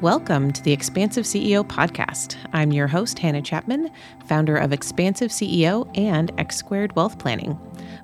Welcome 0.00 0.52
to 0.52 0.62
the 0.62 0.70
Expansive 0.70 1.24
CEO 1.24 1.66
podcast. 1.66 2.36
I'm 2.52 2.70
your 2.70 2.86
host, 2.86 3.18
Hannah 3.18 3.42
Chapman, 3.42 3.90
founder 4.26 4.56
of 4.56 4.72
Expansive 4.72 5.32
CEO 5.32 5.90
and 5.98 6.30
X 6.38 6.54
Squared 6.54 6.94
Wealth 6.94 7.18
Planning. 7.18 7.58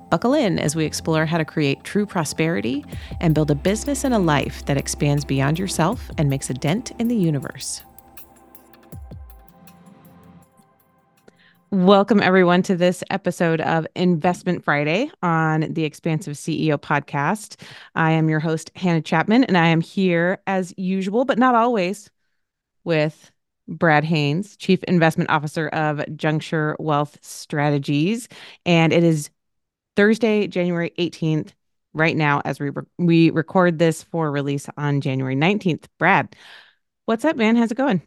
Buckle 0.09 0.33
in 0.33 0.59
as 0.59 0.75
we 0.75 0.83
explore 0.83 1.25
how 1.25 1.37
to 1.37 1.45
create 1.45 1.85
true 1.85 2.05
prosperity 2.05 2.83
and 3.21 3.33
build 3.33 3.49
a 3.49 3.55
business 3.55 4.03
and 4.03 4.13
a 4.13 4.19
life 4.19 4.65
that 4.65 4.75
expands 4.75 5.23
beyond 5.23 5.57
yourself 5.57 6.11
and 6.17 6.29
makes 6.29 6.49
a 6.49 6.53
dent 6.53 6.91
in 6.99 7.07
the 7.07 7.15
universe. 7.15 7.81
Welcome, 11.75 12.21
everyone, 12.21 12.61
to 12.63 12.77
this 12.77 13.03
episode 13.09 13.59
of 13.59 13.85
Investment 13.97 14.63
Friday 14.63 15.11
on 15.21 15.73
the 15.73 15.83
Expansive 15.83 16.35
CEO 16.35 16.77
podcast. 16.77 17.61
I 17.95 18.11
am 18.11 18.29
your 18.29 18.39
host, 18.39 18.71
Hannah 18.77 19.01
Chapman, 19.01 19.43
and 19.43 19.57
I 19.57 19.67
am 19.67 19.81
here 19.81 20.41
as 20.47 20.73
usual, 20.77 21.25
but 21.25 21.37
not 21.37 21.53
always, 21.53 22.09
with 22.85 23.29
Brad 23.67 24.05
Haines, 24.05 24.55
Chief 24.55 24.81
Investment 24.85 25.29
Officer 25.29 25.67
of 25.67 26.01
Juncture 26.15 26.77
Wealth 26.79 27.17
Strategies. 27.21 28.29
And 28.65 28.93
it 28.93 29.03
is 29.03 29.29
Thursday, 29.97 30.47
January 30.47 30.93
18th, 30.97 31.49
right 31.93 32.15
now, 32.15 32.41
as 32.45 32.57
we, 32.57 32.69
re- 32.69 32.83
we 32.97 33.29
record 33.31 33.79
this 33.79 34.01
for 34.01 34.31
release 34.31 34.69
on 34.77 35.01
January 35.01 35.35
19th. 35.35 35.87
Brad, 35.99 36.37
what's 37.03 37.25
up, 37.25 37.35
man? 37.35 37.57
How's 37.57 37.71
it 37.71 37.75
going? 37.75 38.01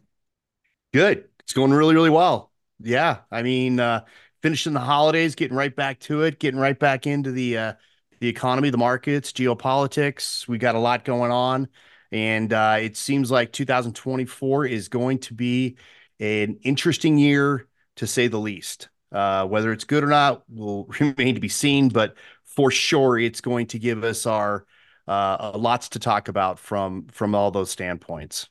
Good. 0.91 1.25
It's 1.41 1.53
going 1.53 1.69
really, 1.69 1.93
really 1.93 2.09
well. 2.09 2.48
Yeah, 2.81 3.19
I 3.31 3.43
mean, 3.43 3.79
uh, 3.79 4.05
finishing 4.41 4.73
the 4.73 4.79
holidays, 4.79 5.35
getting 5.35 5.57
right 5.57 5.75
back 5.75 5.99
to 6.01 6.23
it, 6.23 6.39
getting 6.39 6.59
right 6.59 6.77
back 6.77 7.07
into 7.07 7.31
the 7.31 7.57
uh, 7.57 7.73
the 8.19 8.27
economy, 8.27 8.69
the 8.69 8.77
markets, 8.77 9.31
geopolitics. 9.31 10.47
We 10.47 10.57
got 10.57 10.75
a 10.75 10.79
lot 10.79 11.03
going 11.03 11.31
on, 11.31 11.67
and 12.11 12.51
uh, 12.53 12.77
it 12.79 12.95
seems 12.95 13.31
like 13.31 13.51
2024 13.51 14.65
is 14.65 14.87
going 14.87 15.19
to 15.19 15.33
be 15.33 15.77
an 16.19 16.59
interesting 16.63 17.17
year 17.17 17.67
to 17.97 18.07
say 18.07 18.27
the 18.27 18.39
least. 18.39 18.89
Uh, 19.11 19.45
whether 19.47 19.71
it's 19.71 19.85
good 19.85 20.03
or 20.03 20.07
not 20.07 20.43
will 20.49 20.85
remain 20.99 21.33
to 21.35 21.41
be 21.41 21.49
seen, 21.49 21.89
but 21.89 22.15
for 22.45 22.71
sure, 22.71 23.17
it's 23.17 23.41
going 23.41 23.65
to 23.67 23.79
give 23.79 24.03
us 24.03 24.25
our 24.25 24.65
uh, 25.07 25.51
lots 25.55 25.89
to 25.89 25.99
talk 25.99 26.27
about 26.27 26.59
from 26.59 27.07
from 27.07 27.35
all 27.35 27.51
those 27.51 27.71
standpoints. 27.71 28.47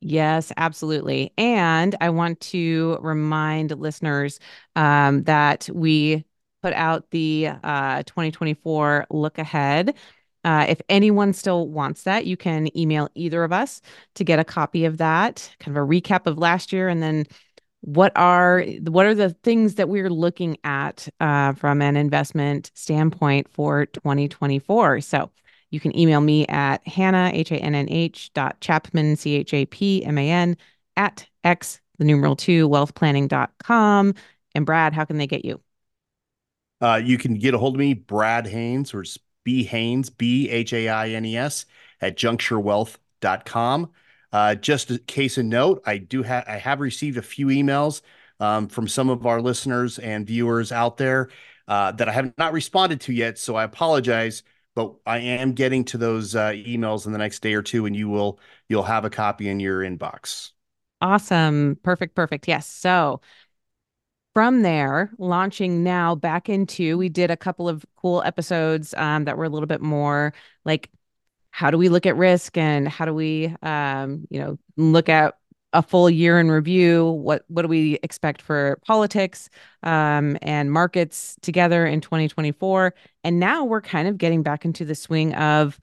Yes, 0.00 0.50
absolutely. 0.56 1.32
And 1.36 1.94
I 2.00 2.10
want 2.10 2.40
to 2.40 2.98
remind 3.02 3.70
listeners 3.78 4.38
um, 4.74 5.24
that 5.24 5.68
we 5.72 6.24
put 6.62 6.72
out 6.72 7.10
the 7.10 7.50
uh, 7.62 8.02
2024 8.04 9.06
look 9.10 9.38
ahead. 9.38 9.94
Uh, 10.42 10.64
if 10.70 10.80
anyone 10.88 11.34
still 11.34 11.68
wants 11.68 12.04
that, 12.04 12.24
you 12.24 12.34
can 12.36 12.74
email 12.76 13.10
either 13.14 13.44
of 13.44 13.52
us 13.52 13.82
to 14.14 14.24
get 14.24 14.38
a 14.38 14.44
copy 14.44 14.86
of 14.86 14.96
that, 14.96 15.54
kind 15.60 15.76
of 15.76 15.82
a 15.82 15.86
recap 15.86 16.26
of 16.26 16.38
last 16.38 16.72
year, 16.72 16.88
and 16.88 17.02
then 17.02 17.26
what 17.82 18.12
are 18.16 18.62
what 18.84 19.06
are 19.06 19.14
the 19.14 19.30
things 19.42 19.76
that 19.76 19.88
we're 19.88 20.10
looking 20.10 20.56
at 20.64 21.08
uh, 21.20 21.52
from 21.54 21.82
an 21.82 21.96
investment 21.96 22.70
standpoint 22.74 23.48
for 23.50 23.86
2024. 23.86 25.00
So 25.02 25.30
you 25.70 25.80
can 25.80 25.96
email 25.96 26.20
me 26.20 26.46
at 26.46 26.86
Hannah, 26.86 27.30
H 27.32 27.52
A 27.52 27.56
N 27.56 27.74
N 27.74 27.88
H 27.88 28.32
dot 28.34 28.60
Chapman, 28.60 29.16
C 29.16 29.36
H 29.36 29.54
A 29.54 29.66
P 29.66 30.04
M 30.04 30.18
A 30.18 30.30
N, 30.30 30.56
at 30.96 31.26
X, 31.44 31.80
the 31.98 32.04
numeral 32.04 32.36
two, 32.36 32.68
wealthplanning.com. 32.68 34.14
And 34.54 34.66
Brad, 34.66 34.92
how 34.92 35.04
can 35.04 35.18
they 35.18 35.26
get 35.26 35.44
you? 35.44 35.60
Uh, 36.80 37.00
you 37.02 37.18
can 37.18 37.34
get 37.34 37.54
a 37.54 37.58
hold 37.58 37.74
of 37.74 37.78
me, 37.78 37.94
Brad 37.94 38.46
Haines, 38.46 38.94
or 38.94 39.04
B 39.44 39.64
Haines, 39.64 40.10
B 40.10 40.48
H 40.50 40.72
A 40.72 40.88
I 40.88 41.10
N 41.10 41.24
E 41.24 41.36
S, 41.36 41.66
at 42.00 42.16
juncturewealth.com. 42.16 43.90
Uh, 44.32 44.54
just 44.54 44.90
a 44.90 44.98
case 44.98 45.38
in 45.38 45.48
note, 45.48 45.82
I 45.86 45.98
do 45.98 46.22
have 46.22 46.44
I 46.46 46.56
have 46.56 46.80
received 46.80 47.16
a 47.16 47.22
few 47.22 47.46
emails 47.48 48.00
um, 48.38 48.68
from 48.68 48.88
some 48.88 49.08
of 49.08 49.26
our 49.26 49.40
listeners 49.40 49.98
and 49.98 50.26
viewers 50.26 50.72
out 50.72 50.96
there 50.96 51.30
uh, 51.68 51.92
that 51.92 52.08
I 52.08 52.12
have 52.12 52.32
not 52.38 52.52
responded 52.52 53.00
to 53.02 53.12
yet. 53.12 53.38
So 53.38 53.56
I 53.56 53.64
apologize 53.64 54.42
but 54.74 54.94
I 55.06 55.18
am 55.18 55.52
getting 55.52 55.84
to 55.86 55.98
those 55.98 56.34
uh, 56.34 56.50
emails 56.50 57.06
in 57.06 57.12
the 57.12 57.18
next 57.18 57.40
day 57.40 57.54
or 57.54 57.62
two, 57.62 57.86
and 57.86 57.96
you 57.96 58.08
will 58.08 58.38
you'll 58.68 58.82
have 58.84 59.04
a 59.04 59.10
copy 59.10 59.48
in 59.48 59.60
your 59.60 59.80
inbox. 59.80 60.50
Awesome, 61.00 61.78
perfect, 61.82 62.14
perfect. 62.14 62.46
Yes. 62.46 62.66
So 62.66 63.20
from 64.34 64.62
there, 64.62 65.10
launching 65.18 65.82
now 65.82 66.14
back 66.14 66.48
into, 66.48 66.96
we 66.96 67.08
did 67.08 67.30
a 67.30 67.36
couple 67.36 67.68
of 67.68 67.84
cool 67.96 68.22
episodes 68.24 68.94
um, 68.94 69.24
that 69.24 69.36
were 69.36 69.44
a 69.44 69.48
little 69.48 69.66
bit 69.66 69.80
more 69.80 70.32
like 70.64 70.90
how 71.50 71.70
do 71.70 71.76
we 71.76 71.88
look 71.88 72.06
at 72.06 72.16
risk 72.16 72.56
and 72.56 72.88
how 72.88 73.04
do 73.04 73.12
we 73.12 73.54
um, 73.62 74.26
you 74.30 74.40
know 74.40 74.58
look 74.76 75.08
at 75.08 75.34
a 75.72 75.82
full 75.82 76.10
year 76.10 76.40
in 76.40 76.50
review. 76.50 77.10
What 77.10 77.44
what 77.48 77.62
do 77.62 77.68
we 77.68 77.98
expect 78.02 78.42
for 78.42 78.78
politics 78.86 79.48
um, 79.82 80.36
and 80.42 80.72
markets 80.72 81.36
together 81.42 81.86
in 81.86 82.00
2024? 82.00 82.94
And 83.24 83.38
now 83.38 83.64
we're 83.64 83.80
kind 83.80 84.08
of 84.08 84.18
getting 84.18 84.42
back 84.42 84.64
into 84.64 84.84
the 84.84 84.94
swing 84.94 85.34
of 85.34 85.78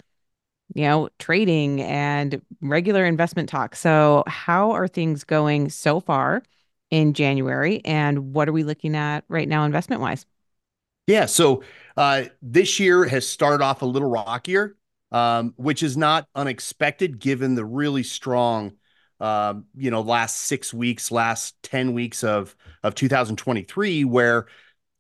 you 0.75 0.83
know 0.83 1.09
trading 1.19 1.81
and 1.81 2.41
regular 2.61 3.05
investment 3.05 3.49
talk. 3.49 3.75
So 3.75 4.23
how 4.27 4.71
are 4.71 4.87
things 4.87 5.23
going 5.23 5.69
so 5.69 5.99
far 5.99 6.43
in 6.89 7.13
January, 7.13 7.81
and 7.85 8.33
what 8.33 8.47
are 8.47 8.53
we 8.53 8.63
looking 8.63 8.95
at 8.95 9.23
right 9.27 9.47
now 9.47 9.65
investment 9.65 10.01
wise? 10.01 10.25
Yeah, 11.05 11.25
so 11.25 11.63
uh, 11.95 12.25
this 12.41 12.79
year 12.79 13.05
has 13.05 13.25
started 13.27 13.63
off 13.63 13.81
a 13.81 13.85
little 13.85 14.09
rockier, 14.09 14.75
um, 15.11 15.53
which 15.55 15.81
is 15.81 15.95
not 15.95 16.27
unexpected 16.35 17.19
given 17.19 17.55
the 17.55 17.65
really 17.65 18.03
strong 18.03 18.73
um, 19.19 19.65
you 19.75 19.91
know, 19.91 20.01
last 20.01 20.37
six 20.37 20.73
weeks, 20.73 21.11
last 21.11 21.61
10 21.63 21.93
weeks 21.93 22.23
of, 22.23 22.55
of 22.83 22.95
2023, 22.95 24.03
where, 24.03 24.47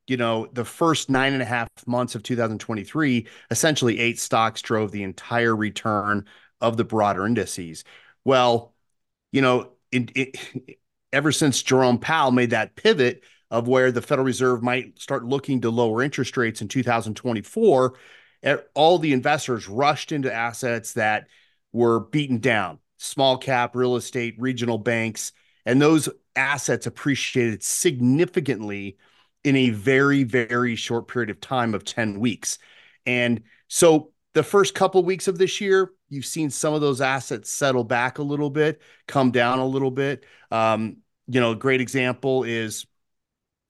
you 0.07 0.17
know, 0.17 0.47
the 0.53 0.65
first 0.65 1.09
nine 1.09 1.33
and 1.33 1.41
a 1.41 1.45
half 1.45 1.69
months 1.85 2.15
of 2.15 2.23
2023, 2.23 3.27
essentially 3.51 3.99
eight 3.99 4.19
stocks 4.19 4.61
drove 4.61 4.91
the 4.91 5.03
entire 5.03 5.55
return 5.55 6.25
of 6.61 6.77
the 6.77 6.83
broader 6.83 7.25
indices. 7.27 7.83
Well, 8.25 8.73
you 9.31 9.41
know, 9.41 9.73
ever 11.13 11.31
since 11.31 11.61
Jerome 11.61 11.99
Powell 11.99 12.31
made 12.31 12.51
that 12.51 12.75
pivot 12.75 13.23
of 13.51 13.67
where 13.67 13.91
the 13.91 14.01
Federal 14.01 14.25
Reserve 14.25 14.63
might 14.63 14.99
start 14.99 15.23
looking 15.23 15.61
to 15.61 15.69
lower 15.69 16.01
interest 16.01 16.35
rates 16.37 16.61
in 16.61 16.67
2024, 16.67 17.93
all 18.73 18.99
the 18.99 19.13
investors 19.13 19.67
rushed 19.67 20.11
into 20.11 20.33
assets 20.33 20.93
that 20.93 21.27
were 21.71 21.99
beaten 21.99 22.39
down 22.39 22.79
small 22.97 23.37
cap 23.37 23.75
real 23.75 23.95
estate, 23.95 24.35
regional 24.37 24.77
banks, 24.77 25.31
and 25.65 25.81
those 25.81 26.09
assets 26.35 26.85
appreciated 26.85 27.63
significantly 27.63 28.97
in 29.43 29.55
a 29.55 29.69
very, 29.69 30.23
very 30.23 30.75
short 30.75 31.07
period 31.07 31.29
of 31.29 31.39
time 31.39 31.73
of 31.73 31.83
10 31.83 32.19
weeks. 32.19 32.57
And 33.05 33.43
so 33.67 34.11
the 34.33 34.43
first 34.43 34.75
couple 34.75 35.03
weeks 35.03 35.27
of 35.27 35.37
this 35.37 35.61
year, 35.61 35.91
you've 36.09 36.25
seen 36.25 36.49
some 36.49 36.73
of 36.73 36.81
those 36.81 37.01
assets 37.01 37.49
settle 37.49 37.83
back 37.83 38.17
a 38.17 38.23
little 38.23 38.49
bit, 38.49 38.81
come 39.07 39.31
down 39.31 39.59
a 39.59 39.65
little 39.65 39.91
bit. 39.91 40.25
Um, 40.51 40.97
you 41.27 41.39
know, 41.39 41.51
a 41.51 41.55
great 41.55 41.81
example 41.81 42.43
is 42.43 42.85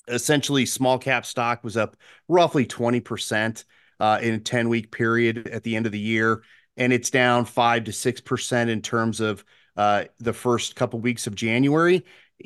essentially 0.07 0.65
small 0.65 0.97
cap 0.97 1.25
stock 1.25 1.63
was 1.63 1.77
up 1.77 1.97
roughly 2.27 2.65
20% 2.65 3.63
uh, 3.99 4.19
in 4.21 4.35
a 4.35 4.39
10 4.39 4.69
week 4.69 4.91
period 4.91 5.47
at 5.47 5.63
the 5.63 5.75
end 5.75 5.85
of 5.85 5.91
the 5.91 5.99
year 5.99 6.43
and 6.77 6.93
it's 6.93 7.09
down 7.09 7.45
five 7.45 7.85
to 7.85 7.91
six 7.91 8.21
percent 8.21 8.69
in 8.69 8.81
terms 8.81 9.19
of 9.19 9.43
uh, 9.75 10.05
the 10.19 10.33
first 10.33 10.75
couple 10.75 10.99
weeks 10.99 11.27
of 11.27 11.35
January. 11.35 12.05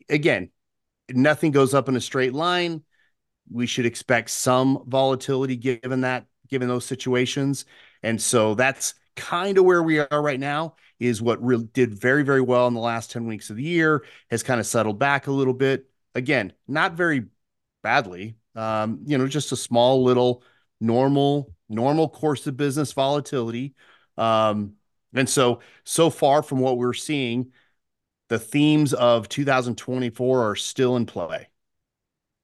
Again, 0.09 0.49
nothing 1.09 1.51
goes 1.51 1.73
up 1.73 1.89
in 1.89 1.95
a 1.95 2.01
straight 2.01 2.33
line. 2.33 2.83
We 3.51 3.67
should 3.67 3.85
expect 3.85 4.29
some 4.29 4.83
volatility 4.87 5.57
given 5.57 6.01
that, 6.01 6.25
given 6.49 6.67
those 6.67 6.85
situations, 6.85 7.65
and 8.01 8.21
so 8.21 8.55
that's 8.55 8.93
kind 9.15 9.57
of 9.57 9.65
where 9.65 9.83
we 9.83 9.99
are 9.99 10.21
right 10.21 10.39
now. 10.39 10.75
Is 10.99 11.21
what 11.21 11.43
really 11.43 11.65
did 11.65 11.93
very 11.93 12.23
very 12.23 12.41
well 12.41 12.67
in 12.67 12.73
the 12.73 12.79
last 12.79 13.11
ten 13.11 13.25
weeks 13.25 13.49
of 13.49 13.57
the 13.57 13.63
year 13.63 14.05
has 14.29 14.43
kind 14.43 14.59
of 14.59 14.67
settled 14.67 14.99
back 14.99 15.27
a 15.27 15.31
little 15.31 15.53
bit. 15.53 15.89
Again, 16.15 16.53
not 16.67 16.93
very 16.93 17.25
badly. 17.81 18.35
Um, 18.55 18.99
you 19.05 19.17
know, 19.17 19.27
just 19.27 19.51
a 19.51 19.55
small 19.55 20.03
little 20.03 20.43
normal 20.79 21.53
normal 21.69 22.09
course 22.09 22.45
of 22.47 22.57
business 22.57 22.91
volatility 22.91 23.73
um, 24.17 24.75
and 25.13 25.29
so, 25.29 25.59
so 25.83 26.09
far 26.09 26.41
from 26.41 26.59
what 26.59 26.77
we're 26.77 26.93
seeing, 26.93 27.51
the 28.29 28.39
themes 28.39 28.93
of 28.93 29.27
2024 29.27 30.49
are 30.51 30.55
still 30.55 30.95
in 30.95 31.05
play. 31.05 31.47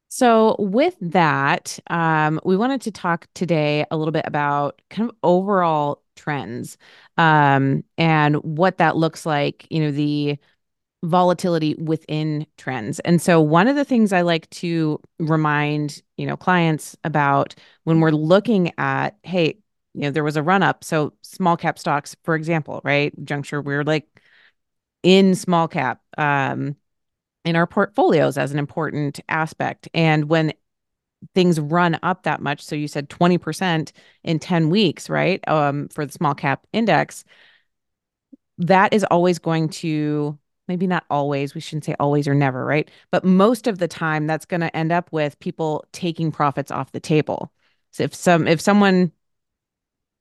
So, 0.10 0.56
with 0.58 0.96
that, 1.02 1.80
um, 1.90 2.40
we 2.46 2.56
wanted 2.56 2.81
to 2.81 2.92
talk 2.92 3.28
today 3.36 3.86
a 3.92 3.98
little 3.98 4.12
bit 4.12 4.25
about 4.25 4.81
kind 4.90 5.10
of 5.10 5.16
overall 5.22 6.02
trends 6.16 6.78
um, 7.18 7.84
and 7.98 8.38
what 8.38 8.78
that 8.78 8.96
looks 8.96 9.25
like, 9.25 9.68
you 9.69 9.81
know, 9.81 9.92
the 9.92 10.38
volatility 11.04 11.75
within 11.75 12.48
trends. 12.58 13.00
And 13.02 13.22
so, 13.22 13.42
one 13.42 13.68
of 13.68 13.75
the 13.75 13.86
things 13.86 14.14
I 14.14 14.22
like 14.22 14.50
to 14.52 15.00
remind, 15.19 16.02
you 16.18 16.25
know, 16.28 16.38
clients 16.38 16.96
about 17.04 17.56
when 17.84 18.00
we're 18.00 18.12
looking 18.12 18.72
at, 18.78 19.18
hey, 19.24 19.60
you 19.97 20.03
know, 20.03 20.11
there 20.11 20.23
was 20.23 20.38
a 20.38 20.44
run 20.44 20.61
up. 20.61 20.83
So 20.83 21.13
small 21.23 21.57
cap 21.57 21.79
stocks, 21.79 22.15
for 22.23 22.35
example, 22.35 22.81
right? 22.83 23.11
Juncture, 23.25 23.63
we're 23.63 23.83
like 23.83 24.07
in 25.01 25.33
small 25.33 25.67
cap 25.67 26.01
um, 26.19 26.75
in 27.44 27.55
our 27.55 27.65
portfolios 27.65 28.38
as 28.38 28.51
an 28.51 28.59
important 28.59 29.19
aspect. 29.27 29.89
And 29.95 30.29
when 30.29 30.53
things 31.33 31.59
run 31.59 31.97
up 32.03 32.23
that 32.23 32.41
much, 32.41 32.63
so 32.63 32.75
you 32.75 32.88
said 32.88 33.09
20% 33.09 33.91
in 34.23 34.38
10 34.38 34.69
weeks, 34.69 35.09
right? 35.09 35.45
Um, 35.47 35.88
for 35.89 36.05
the 36.05 36.11
small 36.11 36.35
cap 36.35 36.67
index, 36.73 37.23
that 38.59 38.94
is 38.94 39.03
always 39.05 39.39
going 39.39 39.69
to 39.69 40.38
maybe 40.67 40.85
not 40.85 41.05
always, 41.09 41.55
we 41.55 41.61
shouldn't 41.61 41.85
say 41.85 41.95
always 41.99 42.27
or 42.27 42.35
never, 42.35 42.63
right? 42.63 42.91
But 43.09 43.23
most 43.23 43.65
of 43.65 43.79
the 43.79 43.88
time 43.88 44.27
that's 44.27 44.45
going 44.45 44.61
to 44.61 44.75
end 44.77 44.91
up 44.91 45.11
with 45.11 45.39
people 45.39 45.85
taking 45.91 46.31
profits 46.31 46.69
off 46.69 46.91
the 46.91 46.99
table. 46.99 47.51
So 47.91 48.03
if 48.03 48.13
some 48.13 48.47
if 48.47 48.61
someone 48.61 49.11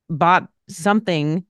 bought 0.08 0.48
something 0.68 1.44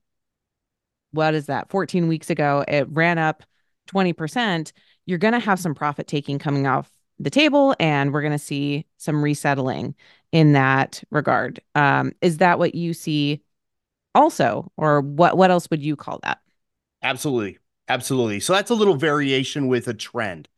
what 1.13 1.35
is 1.35 1.47
that 1.47 1.71
14 1.71 2.09
weeks 2.09 2.31
ago 2.31 2.65
it 2.69 2.87
ran 2.91 3.19
up 3.19 3.43
20% 3.89 4.73
you're 5.07 5.19
going 5.19 5.33
to 5.33 5.41
have 5.41 5.59
some 5.59 5.75
profit 5.75 6.07
taking 6.07 6.39
coming 6.39 6.67
off 6.67 6.91
the 7.19 7.31
table 7.31 7.75
and 7.81 8.13
we're 8.13 8.21
going 8.21 8.33
to 8.33 8.39
see 8.39 8.85
some 8.99 9.23
resettling 9.23 9.95
in 10.33 10.53
that 10.53 11.03
regard. 11.11 11.61
Um, 11.75 12.13
is 12.21 12.39
that 12.39 12.59
what 12.59 12.75
you 12.75 12.93
see 12.93 13.43
also 14.15 14.71
or 14.77 15.01
what 15.01 15.37
what 15.37 15.51
else 15.51 15.69
would 15.71 15.83
you 15.83 15.97
call 15.97 16.21
that? 16.23 16.39
Absolutely. 17.03 17.59
Absolutely. 17.89 18.41
So 18.41 18.53
that's 18.53 18.71
a 18.71 18.75
little 18.75 18.97
variation 18.97 19.69
with 19.69 19.89
a 19.89 19.95
trend 19.95 20.49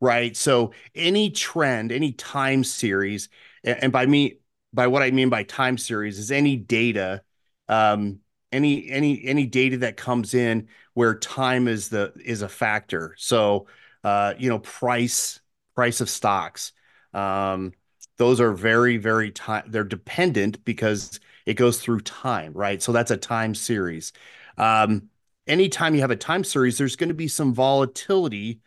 right? 0.00 0.36
So 0.36 0.72
any 0.94 1.30
trend 1.30 1.90
any 1.90 2.12
time 2.12 2.62
series 2.62 3.28
and 3.64 3.90
by 3.90 4.06
me 4.06 4.38
by 4.72 4.86
what 4.86 5.02
i 5.02 5.10
mean 5.10 5.28
by 5.28 5.42
time 5.42 5.76
series 5.76 6.18
is 6.18 6.30
any 6.30 6.54
data 6.56 7.22
um, 7.68 8.20
any 8.52 8.88
any 8.88 9.24
any 9.24 9.46
data 9.46 9.78
that 9.78 9.96
comes 9.96 10.34
in 10.34 10.68
where 10.94 11.14
time 11.14 11.68
is 11.68 11.88
the 11.88 12.12
is 12.24 12.42
a 12.42 12.48
factor. 12.48 13.14
So 13.18 13.66
uh, 14.04 14.34
you 14.38 14.48
know, 14.48 14.58
price 14.60 15.40
price 15.74 16.00
of 16.00 16.08
stocks. 16.08 16.72
Um, 17.14 17.72
those 18.16 18.40
are 18.40 18.52
very 18.52 18.96
very 18.96 19.30
time 19.30 19.64
they're 19.68 19.84
dependent 19.84 20.64
because 20.64 21.20
it 21.46 21.54
goes 21.54 21.80
through 21.80 22.00
time, 22.00 22.52
right? 22.52 22.82
So 22.82 22.92
that's 22.92 23.10
a 23.10 23.16
time 23.16 23.54
series. 23.54 24.12
Um, 24.56 25.08
anytime 25.46 25.94
you 25.94 26.00
have 26.02 26.10
a 26.10 26.16
time 26.16 26.44
series, 26.44 26.78
there's 26.78 26.96
going 26.96 27.08
to 27.08 27.14
be 27.14 27.28
some 27.28 27.54
volatility 27.54 28.60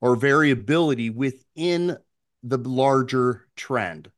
or 0.00 0.14
variability 0.16 1.10
within 1.10 1.96
the 2.42 2.58
larger 2.58 3.46
trend. 3.56 4.10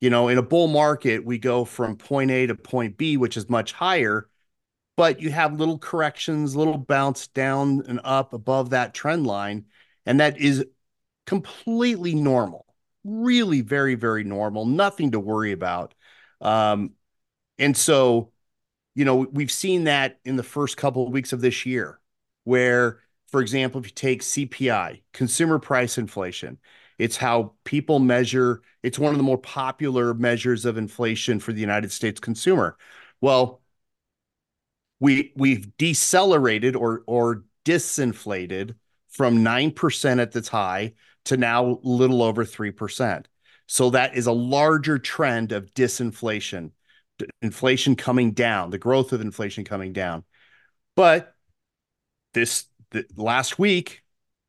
You 0.00 0.10
know, 0.10 0.28
in 0.28 0.38
a 0.38 0.42
bull 0.42 0.68
market, 0.68 1.24
we 1.24 1.38
go 1.38 1.64
from 1.64 1.96
point 1.96 2.30
A 2.30 2.46
to 2.46 2.54
point 2.54 2.96
B, 2.96 3.16
which 3.16 3.36
is 3.36 3.48
much 3.48 3.72
higher 3.72 4.28
but 4.98 5.20
you 5.20 5.30
have 5.30 5.60
little 5.60 5.78
corrections, 5.78 6.56
little 6.56 6.76
bounce 6.76 7.28
down 7.28 7.84
and 7.86 8.00
up 8.02 8.32
above 8.32 8.70
that 8.70 8.92
trend 8.92 9.24
line. 9.28 9.64
And 10.04 10.18
that 10.18 10.40
is 10.40 10.64
completely 11.24 12.16
normal, 12.16 12.66
really 13.04 13.60
very, 13.60 13.94
very 13.94 14.24
normal, 14.24 14.66
nothing 14.66 15.12
to 15.12 15.20
worry 15.20 15.52
about. 15.52 15.94
Um, 16.40 16.94
and 17.60 17.76
so, 17.76 18.32
you 18.96 19.04
know, 19.04 19.18
we've 19.30 19.52
seen 19.52 19.84
that 19.84 20.18
in 20.24 20.34
the 20.34 20.42
first 20.42 20.76
couple 20.76 21.06
of 21.06 21.12
weeks 21.12 21.32
of 21.32 21.40
this 21.40 21.64
year, 21.64 22.00
where, 22.42 22.98
for 23.28 23.40
example, 23.40 23.80
if 23.80 23.86
you 23.86 23.92
take 23.92 24.22
CPI, 24.22 25.02
consumer 25.12 25.60
price 25.60 25.96
inflation, 25.96 26.58
it's 26.98 27.16
how 27.16 27.54
people 27.64 27.98
measure, 27.98 28.62
it's 28.82 28.98
one 28.98 29.12
of 29.12 29.18
the 29.18 29.24
more 29.24 29.38
popular 29.38 30.14
measures 30.14 30.64
of 30.64 30.76
inflation 30.76 31.40
for 31.40 31.52
the 31.52 31.60
United 31.60 31.92
States 31.92 32.20
consumer. 32.20 32.76
Well, 33.20 33.62
we 35.00 35.32
we've 35.36 35.76
decelerated 35.76 36.74
or 36.74 37.02
or 37.06 37.44
disinflated 37.64 38.74
from 39.10 39.44
9% 39.44 40.20
at 40.20 40.34
its 40.34 40.48
high 40.48 40.94
to 41.24 41.36
now 41.36 41.80
little 41.82 42.22
over 42.22 42.44
3%. 42.44 43.26
So 43.66 43.90
that 43.90 44.16
is 44.16 44.26
a 44.26 44.32
larger 44.32 44.98
trend 44.98 45.52
of 45.52 45.74
disinflation, 45.74 46.70
inflation 47.42 47.96
coming 47.96 48.32
down, 48.32 48.70
the 48.70 48.78
growth 48.78 49.12
of 49.12 49.20
inflation 49.20 49.64
coming 49.64 49.92
down. 49.92 50.24
But 50.96 51.34
this 52.32 52.66
the, 52.90 53.04
last 53.16 53.58
week 53.58 54.02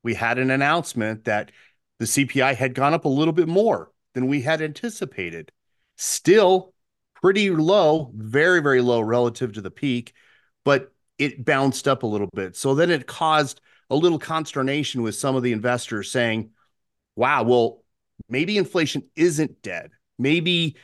we 0.04 0.14
had 0.14 0.40
an 0.40 0.52
announcement 0.52 1.26
that 1.26 1.52
the 2.00 2.06
CPI 2.06 2.56
had 2.56 2.74
gone 2.74 2.94
up 2.94 3.06
a 3.06 3.10
little 3.10 3.34
bit 3.34 3.48
more 3.48 3.92
than 4.14 4.28
we 4.28 4.42
had 4.42 4.62
anticipated. 4.62 5.52
Still 5.98 6.74
pretty 7.22 7.50
low, 7.50 8.12
very 8.16 8.62
very 8.62 8.82
low 8.82 9.02
relative 9.02 9.54
to 9.54 9.62
the 9.62 9.72
peak 9.72 10.14
but 10.64 10.94
it 11.18 11.44
bounced 11.44 11.88
up 11.88 12.04
a 12.04 12.08
little 12.08 12.30
bit. 12.34 12.56
So 12.56 12.76
then 12.76 12.90
it 12.90 13.08
caused 13.08 13.62
a 13.90 13.96
little 13.96 14.20
consternation 14.20 15.02
with 15.02 15.16
some 15.16 15.36
of 15.36 15.44
the 15.44 15.52
investors 15.52 16.12
saying, 16.12 16.52
wow, 17.16 17.44
well, 17.44 17.84
maybe 18.30 18.58
inflation 18.58 19.04
isn't 19.16 19.62
dead. 19.62 19.92
Maybe 20.18 20.76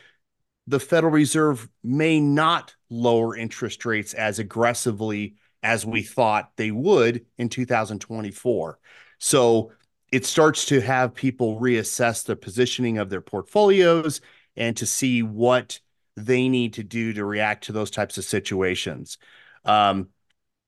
the 0.68 0.80
Federal 0.80 1.14
Reserve 1.14 1.70
may 1.84 2.20
not 2.20 2.76
lower 2.90 3.36
interest 3.36 3.86
rates 3.86 4.14
as 4.14 4.40
aggressively 4.40 5.36
as 5.62 5.86
we 5.86 6.02
thought 6.02 6.52
they 6.58 6.72
would 6.72 7.26
in 7.38 7.50
2024. 7.50 8.80
So 9.20 9.72
it 10.16 10.26
starts 10.26 10.64
to 10.68 10.80
have 10.80 11.14
people 11.14 11.60
reassess 11.60 12.24
the 12.24 12.38
positioning 12.38 13.00
of 13.00 13.10
their 13.10 13.20
portfolios 13.20 14.22
and 14.56 14.78
to 14.78 14.86
see 14.86 15.22
what 15.22 15.82
they 16.16 16.48
need 16.48 16.72
to 16.72 16.84
do 16.84 17.12
to 17.12 17.26
react 17.26 17.66
to 17.66 17.74
those 17.74 17.92
types 17.92 18.18
of 18.18 18.24
situations. 18.24 19.18
Um, 19.66 20.08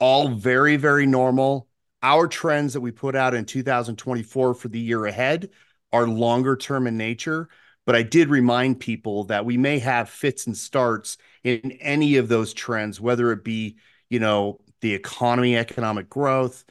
all 0.01 0.27
very, 0.27 0.75
very 0.75 1.05
normal. 1.05 1.69
Our 2.03 2.27
trends 2.27 2.73
that 2.73 2.81
we 2.81 2.91
put 2.91 3.15
out 3.15 3.33
in 3.33 3.45
2024 3.45 4.53
for 4.53 4.67
the 4.67 4.81
year 4.81 5.05
ahead 5.05 5.49
are 5.93 6.05
longer 6.05 6.57
term 6.57 6.85
in 6.85 6.97
nature. 6.97 7.47
But 7.85 7.95
I 7.95 8.03
did 8.03 8.27
remind 8.27 8.81
people 8.81 9.23
that 9.25 9.45
we 9.45 9.55
may 9.55 9.79
have 9.79 10.09
fits 10.09 10.45
and 10.45 10.57
starts 10.57 11.17
in 11.45 11.71
any 11.79 12.17
of 12.17 12.27
those 12.27 12.53
trends, 12.53 12.99
whether 12.99 13.31
it 13.31 13.45
be, 13.45 13.77
you 14.09 14.19
know, 14.19 14.59
the 14.81 14.93
economy, 14.93 15.55
economic 15.55 16.09
growth, 16.09 16.65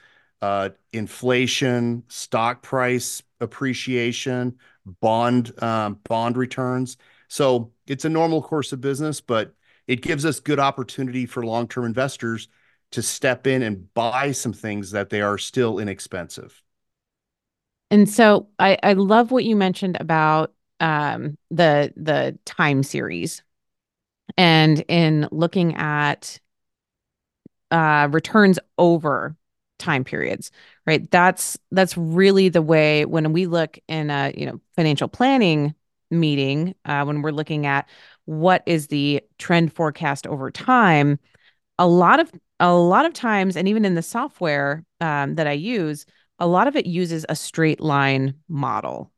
inflation, 0.93 2.03
stock 2.09 2.63
price 2.63 3.23
appreciation, 3.41 4.57
bond 5.01 5.53
um, 5.63 5.99
bond 6.05 6.37
returns. 6.37 6.97
So 7.29 7.73
it's 7.87 8.05
a 8.05 8.09
normal 8.09 8.43
course 8.43 8.73
of 8.73 8.81
business, 8.81 9.21
but 9.21 9.55
it 9.87 10.03
gives 10.03 10.25
us 10.25 10.41
good 10.41 10.59
opportunity 10.59 11.27
for 11.27 11.45
long-term 11.45 11.85
investors 11.85 12.49
to 12.93 13.03
step 13.03 13.47
in 13.47 13.63
and 13.63 13.93
buy 13.95 14.33
some 14.33 14.53
things 14.53 14.93
that 14.93 15.11
they 15.11 15.21
are 15.21 15.39
still 15.39 15.79
inexpensive. 15.79 16.63
And 17.91 18.09
so 18.09 18.49
I, 18.59 18.79
I 18.83 18.93
love 18.95 19.31
what 19.31 19.45
you 19.45 19.57
mentioned 19.57 19.97
about 20.01 20.53
um, 20.81 21.39
the 21.51 21.93
the 21.97 22.39
time 22.45 22.83
series, 22.83 23.43
and 24.37 24.85
in 24.89 25.29
looking 25.31 25.77
at 25.77 26.39
uh, 27.71 28.09
returns 28.11 28.59
over 28.77 29.37
time 29.79 30.05
periods, 30.05 30.51
right? 30.87 31.11
That's 31.11 31.59
that's 31.71 31.97
really 31.97 32.49
the 32.49 32.63
way 32.63 33.05
when 33.05 33.33
we 33.33 33.47
look 33.47 33.79
in 33.89 34.11
a 34.11 34.33
you 34.37 34.47
know 34.47 34.61
financial 34.77 35.09
planning 35.09 35.75
meeting 36.11 36.75
uh, 36.85 37.05
when 37.05 37.23
we're 37.23 37.31
looking 37.31 37.67
at 37.67 37.89
what 38.27 38.63
is 38.67 38.89
the 38.89 39.23
trend 39.39 39.73
forecast 39.73 40.27
over 40.27 40.51
time 40.51 41.19
a 41.79 41.87
lot 41.87 42.21
of 42.21 42.31
a 42.61 42.75
lot 42.75 43.05
of 43.05 43.13
times 43.13 43.57
and 43.57 43.69
even 43.69 43.85
in 43.85 43.95
the 43.95 44.03
software 44.03 44.85
um, 45.01 45.35
that 45.35 45.49
i 45.49 45.53
use 45.53 46.07
a 46.39 46.47
lot 46.47 46.69
of 46.69 46.77
it 46.77 46.87
uses 46.87 47.27
a 47.29 47.35
straight 47.35 47.81
line 47.81 48.35
model 48.49 49.13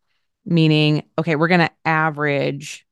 meaning 0.47 1.03
okay 1.19 1.37
we're 1.37 1.49
going 1.49 1.61
to 1.61 1.71
average 1.85 2.87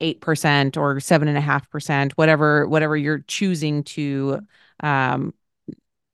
8% 0.00 0.76
or 0.76 0.96
7.5% 0.96 2.12
whatever 2.12 2.66
whatever 2.68 2.96
you're 2.96 3.20
choosing 3.20 3.84
to 3.84 4.40
um, 4.80 5.32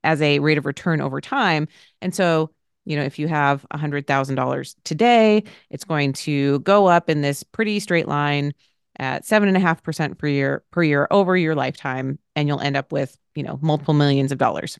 as 0.03 0.21
a 0.21 0.39
rate 0.39 0.57
of 0.57 0.65
return 0.65 1.01
over 1.01 1.21
time 1.21 1.67
and 2.01 2.13
so 2.13 2.51
you 2.85 2.95
know 2.95 3.03
if 3.03 3.19
you 3.19 3.27
have 3.27 3.65
$100000 3.73 4.75
today 4.83 5.43
it's 5.69 5.83
going 5.83 6.13
to 6.13 6.59
go 6.59 6.87
up 6.87 7.09
in 7.09 7.21
this 7.21 7.43
pretty 7.43 7.79
straight 7.79 8.07
line 8.07 8.53
at 8.99 9.25
seven 9.25 9.47
and 9.47 9.57
a 9.57 9.59
half 9.59 9.83
percent 9.83 10.17
per 10.17 10.27
year 10.27 10.63
per 10.71 10.83
year 10.83 11.07
over 11.11 11.35
your 11.35 11.55
lifetime, 11.55 12.19
and 12.35 12.47
you'll 12.47 12.61
end 12.61 12.77
up 12.77 12.91
with 12.91 13.17
you 13.35 13.43
know 13.43 13.59
multiple 13.61 13.93
millions 13.93 14.31
of 14.31 14.37
dollars. 14.37 14.79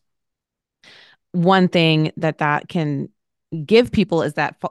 One 1.32 1.68
thing 1.68 2.12
that 2.18 2.40
that 2.40 2.68
can 2.68 3.10
give 3.66 3.92
people 3.92 4.22
is 4.22 4.34
that 4.34 4.62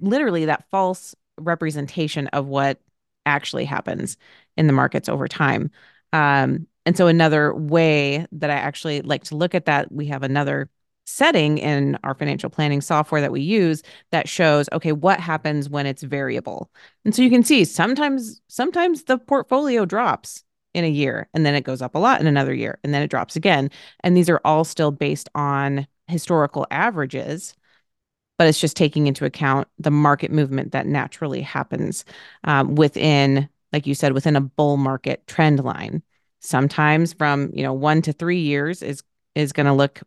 literally 0.00 0.46
that 0.46 0.64
false 0.70 1.14
representation 1.38 2.28
of 2.28 2.46
what 2.46 2.80
actually 3.24 3.64
happens 3.64 4.16
in 4.56 4.66
the 4.66 4.72
markets 4.72 5.08
over 5.08 5.28
time. 5.28 5.70
Um, 6.12 6.66
and 6.86 6.96
so 6.96 7.06
another 7.06 7.54
way 7.54 8.26
that 8.32 8.50
I 8.50 8.54
actually 8.54 9.02
like 9.02 9.24
to 9.24 9.36
look 9.36 9.54
at 9.54 9.66
that, 9.66 9.92
we 9.92 10.06
have 10.06 10.22
another 10.22 10.70
setting 11.04 11.58
in 11.58 11.98
our 12.04 12.14
financial 12.14 12.48
planning 12.48 12.80
software 12.80 13.20
that 13.20 13.32
we 13.32 13.40
use 13.40 13.82
that 14.12 14.28
shows 14.28 14.68
okay 14.72 14.92
what 14.92 15.20
happens 15.20 15.68
when 15.68 15.86
it's 15.86 16.02
variable. 16.02 16.70
And 17.04 17.14
so 17.14 17.22
you 17.22 17.30
can 17.30 17.42
see 17.42 17.64
sometimes 17.64 18.40
sometimes 18.48 19.04
the 19.04 19.18
portfolio 19.18 19.84
drops 19.84 20.44
in 20.74 20.84
a 20.84 20.88
year 20.88 21.28
and 21.34 21.44
then 21.44 21.54
it 21.54 21.64
goes 21.64 21.82
up 21.82 21.94
a 21.94 21.98
lot 21.98 22.20
in 22.20 22.26
another 22.26 22.54
year 22.54 22.78
and 22.84 22.94
then 22.94 23.02
it 23.02 23.10
drops 23.10 23.36
again. 23.36 23.70
And 24.00 24.16
these 24.16 24.30
are 24.30 24.40
all 24.44 24.64
still 24.64 24.90
based 24.90 25.28
on 25.34 25.86
historical 26.08 26.66
averages 26.70 27.54
but 28.38 28.48
it's 28.48 28.60
just 28.60 28.76
taking 28.76 29.06
into 29.06 29.24
account 29.24 29.68
the 29.78 29.90
market 29.90 30.32
movement 30.32 30.72
that 30.72 30.86
naturally 30.86 31.42
happens 31.42 32.04
um, 32.44 32.74
within 32.74 33.48
like 33.72 33.86
you 33.86 33.94
said 33.94 34.12
within 34.12 34.36
a 34.36 34.40
bull 34.40 34.76
market 34.76 35.26
trend 35.26 35.62
line 35.62 36.02
sometimes 36.42 37.12
from 37.12 37.50
you 37.54 37.62
know 37.62 37.72
one 37.72 38.02
to 38.02 38.12
three 38.12 38.40
years 38.40 38.82
is 38.82 39.02
is 39.34 39.52
going 39.52 39.66
to 39.66 39.72
look 39.72 40.00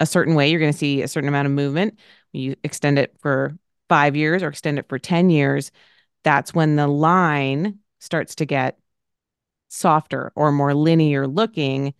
a 0.00 0.06
certain 0.06 0.34
way 0.34 0.50
you're 0.50 0.60
going 0.60 0.72
to 0.72 0.78
see 0.78 1.02
a 1.02 1.08
certain 1.08 1.28
amount 1.28 1.46
of 1.46 1.52
movement 1.52 1.98
you 2.32 2.56
extend 2.64 2.98
it 2.98 3.14
for 3.20 3.56
five 3.88 4.16
years 4.16 4.42
or 4.42 4.48
extend 4.48 4.78
it 4.78 4.88
for 4.88 4.98
10 4.98 5.30
years 5.30 5.70
that's 6.24 6.54
when 6.54 6.76
the 6.76 6.86
line 6.88 7.78
starts 8.00 8.34
to 8.36 8.46
get 8.46 8.78
softer 9.68 10.32
or 10.34 10.52
more 10.52 10.74
linear 10.74 11.26
looking. 11.26 11.94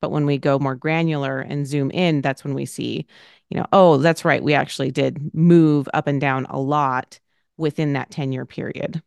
But 0.00 0.10
when 0.10 0.26
we 0.26 0.38
go 0.38 0.58
more 0.58 0.74
granular 0.74 1.40
and 1.40 1.66
zoom 1.66 1.90
in, 1.90 2.22
that's 2.22 2.44
when 2.44 2.54
we 2.54 2.66
see, 2.66 3.06
you 3.50 3.58
know, 3.58 3.66
oh, 3.72 3.98
that's 3.98 4.24
right. 4.24 4.42
We 4.42 4.54
actually 4.54 4.90
did 4.90 5.32
move 5.34 5.88
up 5.94 6.06
and 6.06 6.20
down 6.20 6.46
a 6.46 6.58
lot 6.60 7.20
within 7.56 7.92
that 7.92 8.10
10 8.10 8.32
year 8.32 8.46
period. 8.46 9.02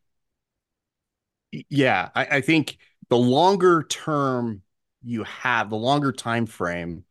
Yeah. 1.69 2.09
I, 2.15 2.25
I 2.37 2.41
think 2.41 2.77
the 3.09 3.17
longer 3.17 3.83
term 3.83 4.62
you 5.03 5.24
have, 5.24 5.69
the 5.69 5.75
longer 5.75 6.12
time 6.12 6.45
frame, 6.45 7.03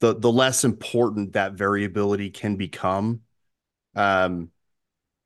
the 0.00 0.14
the 0.14 0.32
less 0.32 0.64
important 0.64 1.34
that 1.34 1.54
variability 1.54 2.30
can 2.30 2.56
become. 2.56 3.20
Um, 3.94 4.50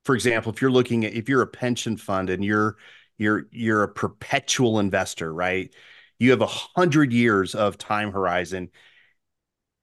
for 0.04 0.14
example, 0.14 0.52
if 0.52 0.62
you're 0.62 0.70
looking 0.70 1.04
at 1.04 1.14
if 1.14 1.28
you're 1.28 1.42
a 1.42 1.46
pension 1.46 1.96
fund 1.96 2.30
and 2.30 2.44
you're 2.44 2.76
you're 3.18 3.46
you're 3.50 3.82
a 3.82 3.88
perpetual 3.88 4.78
investor, 4.78 5.32
right? 5.32 5.74
You 6.18 6.30
have 6.30 6.40
a 6.42 6.46
hundred 6.46 7.12
years 7.12 7.54
of 7.54 7.78
time 7.78 8.12
horizon. 8.12 8.70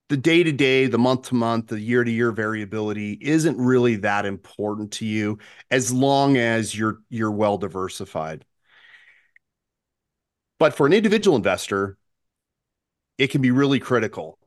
The 0.09 0.17
day 0.17 0.43
to 0.43 0.51
day, 0.51 0.85
the 0.85 0.99
month 0.99 1.29
to 1.29 1.35
month, 1.35 1.67
the 1.67 1.79
year 1.79 2.03
to 2.03 2.11
year 2.11 2.31
variability 2.31 3.13
isn't 3.21 3.57
really 3.57 3.95
that 3.97 4.25
important 4.25 4.91
to 4.93 5.05
you 5.05 5.39
as 5.71 5.91
long 5.91 6.37
as 6.37 6.77
you're 6.77 6.99
you're 7.09 7.31
well 7.31 7.57
diversified. 7.57 8.45
But 10.59 10.73
for 10.73 10.85
an 10.85 10.93
individual 10.93 11.35
investor, 11.35 11.97
it 13.17 13.27
can 13.27 13.41
be 13.41 13.51
really 13.51 13.79
critical. 13.79 14.39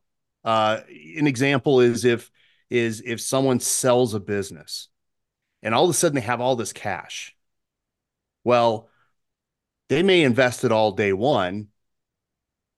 Uh, 0.44 0.80
an 1.16 1.26
example 1.26 1.80
is 1.80 2.04
if 2.04 2.30
is 2.70 3.02
if 3.04 3.20
someone 3.20 3.60
sells 3.60 4.14
a 4.14 4.20
business 4.20 4.88
and 5.62 5.74
all 5.74 5.84
of 5.84 5.90
a 5.90 5.94
sudden 5.94 6.14
they 6.14 6.20
have 6.20 6.40
all 6.40 6.54
this 6.54 6.72
cash 6.72 7.34
well, 8.48 8.88
they 9.90 10.02
may 10.02 10.22
invest 10.22 10.64
it 10.64 10.72
all 10.72 10.92
day 10.92 11.12
one, 11.12 11.68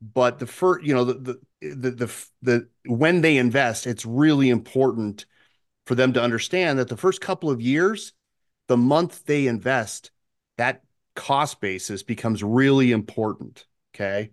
but 0.00 0.40
the 0.40 0.46
first, 0.46 0.84
you 0.84 0.94
know, 0.94 1.04
the, 1.04 1.14
the 1.60 1.75
the 1.75 1.90
the 1.90 2.26
the 2.42 2.68
when 2.87 3.20
they 3.20 3.37
invest, 3.37 3.87
it's 3.87 4.04
really 4.04 4.50
important 4.50 5.26
for 5.87 5.94
them 5.94 6.12
to 6.14 6.22
understand 6.22 6.80
that 6.80 6.88
the 6.88 6.96
first 6.96 7.20
couple 7.20 7.50
of 7.50 7.60
years, 7.60 8.14
the 8.66 8.76
month 8.76 9.26
they 9.26 9.46
invest, 9.46 10.10
that 10.56 10.82
cost 11.14 11.60
basis 11.60 12.02
becomes 12.02 12.42
really 12.42 12.92
important. 12.92 13.66
Okay. 13.94 14.30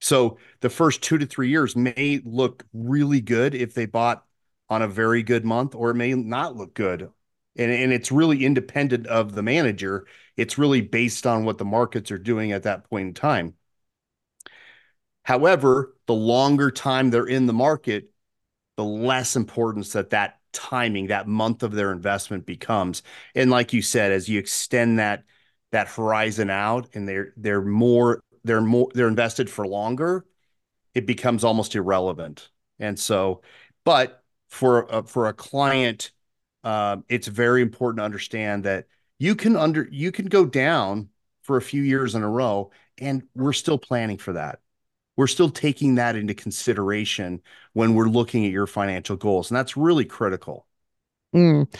So 0.00 0.38
the 0.60 0.70
first 0.70 1.02
two 1.02 1.18
to 1.18 1.26
three 1.26 1.48
years 1.48 1.76
may 1.76 2.20
look 2.24 2.64
really 2.72 3.20
good 3.20 3.54
if 3.54 3.74
they 3.74 3.86
bought 3.86 4.24
on 4.68 4.82
a 4.82 4.88
very 4.88 5.22
good 5.22 5.44
month, 5.44 5.74
or 5.74 5.90
it 5.90 5.94
may 5.94 6.14
not 6.14 6.56
look 6.56 6.74
good 6.74 7.10
and, 7.56 7.70
and 7.70 7.92
it's 7.92 8.12
really 8.12 8.44
independent 8.44 9.06
of 9.06 9.34
the 9.34 9.42
manager. 9.42 10.06
It's 10.36 10.58
really 10.58 10.80
based 10.80 11.26
on 11.26 11.44
what 11.44 11.58
the 11.58 11.64
markets 11.64 12.10
are 12.10 12.18
doing 12.18 12.52
at 12.52 12.62
that 12.64 12.88
point 12.88 13.08
in 13.08 13.14
time. 13.14 13.54
However, 15.24 15.94
the 16.06 16.14
longer 16.14 16.70
time 16.70 17.10
they're 17.10 17.26
in 17.26 17.46
the 17.46 17.52
market, 17.52 18.10
the 18.76 18.84
less 18.84 19.36
importance 19.36 19.92
that 19.92 20.10
that 20.10 20.40
timing, 20.52 21.08
that 21.08 21.28
month 21.28 21.62
of 21.62 21.72
their 21.72 21.92
investment 21.92 22.44
becomes. 22.46 23.02
And 23.34 23.50
like 23.50 23.72
you 23.72 23.82
said, 23.82 24.12
as 24.12 24.28
you 24.28 24.38
extend 24.38 24.98
that 24.98 25.24
that 25.72 25.88
horizon 25.88 26.50
out, 26.50 26.88
and 26.94 27.08
they're 27.08 27.32
they're 27.36 27.62
more 27.62 28.22
they're 28.44 28.60
more 28.60 28.88
they're 28.94 29.08
invested 29.08 29.50
for 29.50 29.66
longer, 29.66 30.24
it 30.94 31.06
becomes 31.06 31.44
almost 31.44 31.74
irrelevant. 31.74 32.50
And 32.78 32.98
so, 32.98 33.42
but 33.84 34.22
for 34.48 34.86
a, 34.90 35.02
for 35.02 35.28
a 35.28 35.32
client 35.32 36.12
um, 36.64 37.04
it's 37.08 37.26
very 37.26 37.62
important 37.62 37.98
to 37.98 38.04
understand 38.04 38.64
that 38.64 38.86
you 39.18 39.34
can 39.34 39.56
under 39.56 39.88
you 39.90 40.12
can 40.12 40.26
go 40.26 40.44
down 40.44 41.08
for 41.42 41.56
a 41.56 41.62
few 41.62 41.82
years 41.82 42.14
in 42.14 42.22
a 42.22 42.28
row, 42.28 42.70
and 42.98 43.22
we're 43.34 43.52
still 43.52 43.78
planning 43.78 44.18
for 44.18 44.32
that. 44.34 44.60
We're 45.16 45.26
still 45.26 45.50
taking 45.50 45.96
that 45.96 46.16
into 46.16 46.34
consideration 46.34 47.42
when 47.72 47.94
we're 47.94 48.08
looking 48.08 48.46
at 48.46 48.52
your 48.52 48.66
financial 48.66 49.16
goals, 49.16 49.50
and 49.50 49.56
that's 49.56 49.76
really 49.76 50.04
critical. 50.04 50.66
Mm. 51.34 51.72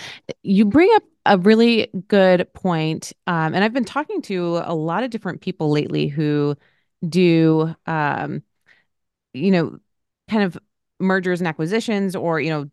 You 0.42 0.64
bring 0.64 0.90
up 0.96 1.04
a 1.24 1.38
really 1.38 1.88
good 2.08 2.52
point. 2.52 3.12
Um, 3.26 3.54
and 3.54 3.62
I've 3.62 3.72
been 3.72 3.84
talking 3.84 4.22
to 4.22 4.62
a 4.64 4.74
lot 4.74 5.04
of 5.04 5.10
different 5.10 5.40
people 5.40 5.70
lately 5.70 6.08
who 6.08 6.56
do, 7.08 7.74
um, 7.86 8.42
you 9.32 9.50
know, 9.50 9.78
kind 10.28 10.42
of 10.44 10.58
mergers 10.98 11.40
and 11.40 11.48
acquisitions 11.48 12.16
or, 12.16 12.40
you 12.40 12.50
know, 12.50 12.70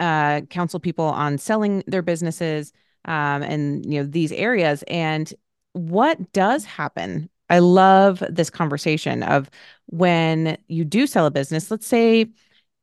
uh, 0.00 0.42
counsel 0.42 0.80
people 0.80 1.06
on 1.06 1.38
selling 1.38 1.82
their 1.86 2.02
businesses 2.02 2.72
um, 3.06 3.42
and 3.42 3.84
you 3.86 4.00
know 4.00 4.06
these 4.06 4.32
areas. 4.32 4.84
And 4.88 5.32
what 5.72 6.32
does 6.32 6.64
happen? 6.64 7.30
I 7.48 7.60
love 7.60 8.22
this 8.28 8.50
conversation 8.50 9.22
of 9.22 9.48
when 9.86 10.58
you 10.68 10.84
do 10.84 11.06
sell 11.06 11.26
a 11.26 11.30
business. 11.30 11.70
Let's 11.70 11.86
say 11.86 12.26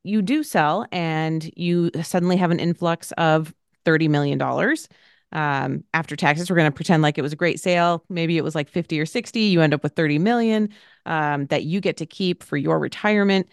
you 0.03 0.21
do 0.21 0.43
sell 0.43 0.85
and 0.91 1.49
you 1.55 1.91
suddenly 2.01 2.37
have 2.37 2.51
an 2.51 2.59
influx 2.59 3.11
of 3.13 3.53
thirty 3.85 4.07
million 4.07 4.37
dollars. 4.37 4.87
Um, 5.33 5.83
after 5.93 6.15
taxes, 6.15 6.49
we're 6.49 6.55
going 6.55 6.71
to 6.71 6.75
pretend 6.75 7.03
like 7.03 7.17
it 7.17 7.23
was 7.23 7.33
a 7.33 7.37
great 7.37 7.59
sale. 7.59 8.05
Maybe 8.07 8.37
it 8.37 8.43
was 8.43 8.55
like 8.55 8.69
50 8.69 8.99
or 8.99 9.05
60. 9.05 9.39
You 9.39 9.61
end 9.61 9.73
up 9.73 9.83
with 9.83 9.93
30 9.95 10.19
million 10.19 10.69
um, 11.05 11.47
that 11.47 11.63
you 11.63 11.81
get 11.81 11.97
to 11.97 12.05
keep 12.05 12.43
for 12.43 12.55
your 12.55 12.79
retirement. 12.79 13.49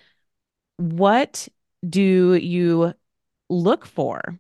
What 0.77 1.49
do 1.89 2.35
you 2.35 2.93
look 3.49 3.87
for 3.87 4.39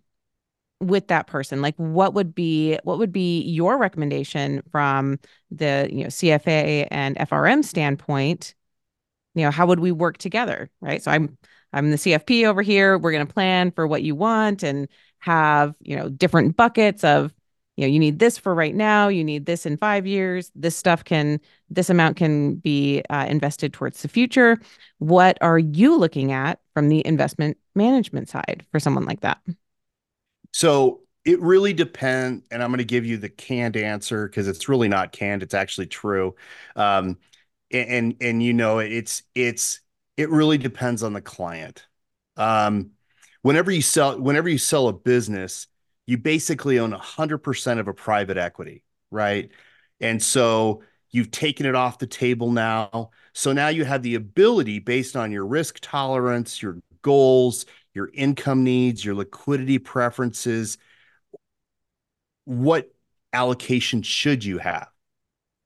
with 0.80 1.08
that 1.08 1.26
person 1.26 1.60
like 1.60 1.74
what 1.76 2.14
would 2.14 2.34
be 2.34 2.78
what 2.84 2.96
would 2.98 3.12
be 3.12 3.42
your 3.42 3.76
recommendation 3.76 4.62
from 4.72 5.18
the 5.50 5.86
you 5.92 6.04
know 6.04 6.08
CFA 6.08 6.88
and 6.90 7.16
FRM 7.16 7.62
standpoint 7.62 8.54
you 9.34 9.44
know 9.44 9.50
how 9.50 9.66
would 9.66 9.80
we 9.80 9.92
work 9.92 10.16
together 10.16 10.70
right 10.80 11.02
so 11.02 11.10
i'm 11.10 11.36
i'm 11.74 11.90
the 11.90 11.98
CFP 11.98 12.46
over 12.46 12.62
here 12.62 12.96
we're 12.96 13.12
going 13.12 13.26
to 13.26 13.32
plan 13.32 13.70
for 13.72 13.86
what 13.86 14.02
you 14.02 14.14
want 14.14 14.62
and 14.62 14.88
have 15.20 15.74
you 15.80 15.96
know 15.96 16.08
different 16.08 16.56
buckets 16.56 17.04
of 17.04 17.34
you 17.76 17.86
know 17.86 17.92
you 17.92 17.98
need 17.98 18.18
this 18.18 18.36
for 18.38 18.54
right 18.54 18.74
now 18.74 19.08
you 19.08 19.24
need 19.24 19.46
this 19.46 19.64
in 19.66 19.76
5 19.76 20.06
years 20.06 20.50
this 20.54 20.76
stuff 20.76 21.04
can 21.04 21.40
this 21.70 21.88
amount 21.88 22.16
can 22.16 22.56
be 22.56 23.02
uh, 23.10 23.26
invested 23.28 23.72
towards 23.72 24.02
the 24.02 24.08
future 24.08 24.58
what 24.98 25.38
are 25.40 25.58
you 25.58 25.96
looking 25.96 26.32
at 26.32 26.60
from 26.74 26.88
the 26.88 27.04
investment 27.06 27.56
management 27.74 28.28
side 28.28 28.64
for 28.70 28.78
someone 28.78 29.04
like 29.04 29.20
that? 29.20 29.40
So 30.52 31.00
it 31.24 31.40
really 31.40 31.72
depends, 31.72 32.44
and 32.50 32.62
I'm 32.62 32.70
going 32.70 32.78
to 32.78 32.84
give 32.84 33.06
you 33.06 33.16
the 33.16 33.28
canned 33.28 33.76
answer 33.76 34.28
because 34.28 34.48
it's 34.48 34.68
really 34.68 34.88
not 34.88 35.12
canned; 35.12 35.42
it's 35.42 35.54
actually 35.54 35.86
true. 35.86 36.34
Um, 36.76 37.18
and, 37.70 37.88
and 37.88 38.16
and 38.20 38.42
you 38.42 38.52
know 38.52 38.78
it's 38.78 39.22
it's 39.34 39.80
it 40.16 40.30
really 40.30 40.58
depends 40.58 41.02
on 41.02 41.12
the 41.12 41.20
client. 41.20 41.86
Um, 42.36 42.92
whenever 43.42 43.70
you 43.70 43.82
sell 43.82 44.18
whenever 44.18 44.48
you 44.48 44.58
sell 44.58 44.88
a 44.88 44.92
business, 44.92 45.66
you 46.06 46.18
basically 46.18 46.78
own 46.78 46.92
100% 46.92 47.78
of 47.78 47.88
a 47.88 47.94
private 47.94 48.36
equity, 48.36 48.84
right? 49.10 49.50
And 50.00 50.22
so 50.22 50.82
you've 51.10 51.30
taken 51.30 51.66
it 51.66 51.74
off 51.74 51.98
the 51.98 52.06
table 52.06 52.50
now. 52.50 53.10
So 53.32 53.52
now 53.52 53.68
you 53.68 53.84
have 53.84 54.02
the 54.02 54.14
ability 54.14 54.78
based 54.80 55.16
on 55.16 55.32
your 55.32 55.46
risk 55.46 55.78
tolerance, 55.80 56.62
your 56.62 56.78
goals, 57.02 57.66
your 57.94 58.10
income 58.14 58.64
needs, 58.64 59.04
your 59.04 59.14
liquidity 59.14 59.78
preferences. 59.78 60.78
What 62.44 62.92
allocation 63.32 64.02
should 64.02 64.44
you 64.44 64.58
have? 64.58 64.88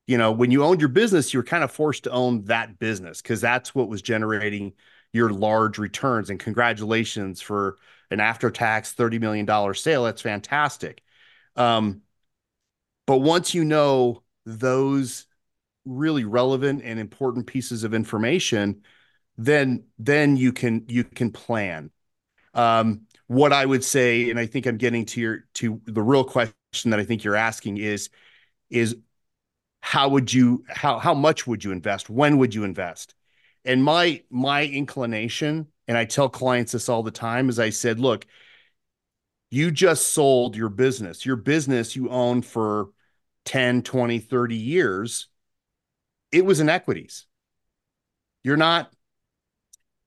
You 0.07 0.19
know, 0.19 0.33
when 0.33 0.51
you 0.51 0.65
owned 0.65 0.81
your 0.81 0.91
business, 0.91 1.33
you 1.33 1.41
were 1.41 1.45
kind 1.45 1.65
of 1.65 1.71
forced 1.71 2.05
to 2.05 2.11
own 2.11 2.45
that 2.45 2.79
business 2.79 3.23
because 3.23 3.41
that's 3.41 3.75
what 3.75 3.89
was 3.89 4.03
generating 4.03 4.75
your 5.15 5.31
large 5.31 5.79
returns. 5.79 6.29
And 6.29 6.39
congratulations 6.39 7.41
for 7.41 7.79
an 8.11 8.21
after 8.21 8.51
tax 8.51 8.95
$30 8.95 9.21
million 9.21 9.75
sale. 9.75 10.05
That's 10.05 10.23
fantastic. 10.23 11.03
Um, 11.57 12.03
but 13.07 13.19
once 13.19 13.55
you 13.55 13.65
know 13.65 14.23
those 14.45 15.27
really 15.85 16.25
relevant 16.25 16.83
and 16.83 16.99
important 16.99 17.47
pieces 17.47 17.85
of 17.85 17.95
information, 17.95 18.83
then 19.37 19.85
then 19.99 20.37
you 20.37 20.53
can 20.53 20.85
you 20.89 21.05
can 21.05 21.31
plan. 21.31 21.91
Um, 22.55 23.03
what 23.27 23.53
I 23.53 23.67
would 23.67 23.85
say, 23.85 24.31
and 24.31 24.39
I 24.39 24.47
think 24.47 24.67
I'm 24.67 24.77
getting 24.79 25.07
to 25.07 25.21
your 25.21 25.45
to 25.55 25.81
the 25.87 26.03
real 26.03 26.25
question 26.25 26.91
that 26.91 27.01
I 27.01 27.05
think 27.05 27.25
you're 27.25 27.37
asking 27.37 27.79
is 27.79 28.11
is 28.71 28.97
how 29.83 30.09
would 30.11 30.33
you 30.33 30.65
how 30.69 30.99
how 30.99 31.15
much 31.15 31.47
would 31.47 31.65
you 31.65 31.73
invest? 31.73 32.11
When 32.11 32.39
would 32.39 32.55
you 32.55 32.65
invest? 32.65 33.15
And 33.65 33.83
my 33.83 34.23
my 34.31 34.65
inclination, 34.65 35.69
and 35.89 35.97
I 35.97 36.05
tell 36.05 36.29
clients 36.29 36.73
this 36.73 36.89
all 36.89 37.03
the 37.03 37.11
time, 37.11 37.49
is 37.49 37.59
I 37.59 37.71
said, 37.71 37.99
look, 37.99 38.27
you 39.51 39.71
just 39.71 40.13
sold 40.13 40.57
your 40.57 40.69
business. 40.69 41.25
Your 41.25 41.37
business 41.37 41.97
you 41.97 42.09
own 42.09 42.43
for 42.43 42.89
10, 43.45 43.83
20, 43.83 44.19
30 44.19 44.57
years. 44.57 45.29
It 46.33 46.45
was 46.45 46.61
in 46.61 46.69
equities. 46.69 47.27
You're 48.43 48.57
not 48.57 48.93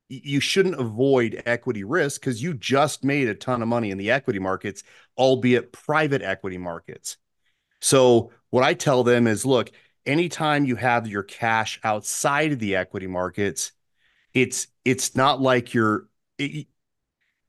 you 0.10 0.40
shouldn't 0.40 0.80
avoid 0.80 1.42
equity 1.46 1.84
risk 1.84 2.22
because 2.22 2.42
you 2.42 2.54
just 2.54 3.04
made 3.04 3.28
a 3.28 3.36
ton 3.36 3.62
of 3.62 3.68
money 3.68 3.92
in 3.92 3.98
the 3.98 4.12
equity 4.12 4.40
markets, 4.40 4.84
albeit 5.18 5.74
private 5.74 6.22
equity 6.22 6.58
markets. 6.58 7.18
So, 7.82 8.32
what 8.50 8.64
I 8.64 8.74
tell 8.74 9.04
them 9.04 9.28
is 9.28 9.46
look, 9.46 9.72
anytime 10.08 10.66
you 10.66 10.76
have 10.78 11.08
your 11.08 11.24
cash 11.24 11.80
outside 11.84 12.54
of 12.54 12.60
the 12.60 12.76
equity 12.76 13.08
markets, 13.08 13.74
it's 14.34 14.68
it's 14.86 15.16
not 15.16 15.42
like 15.42 15.74
you're 15.74 16.08
it, 16.40 16.68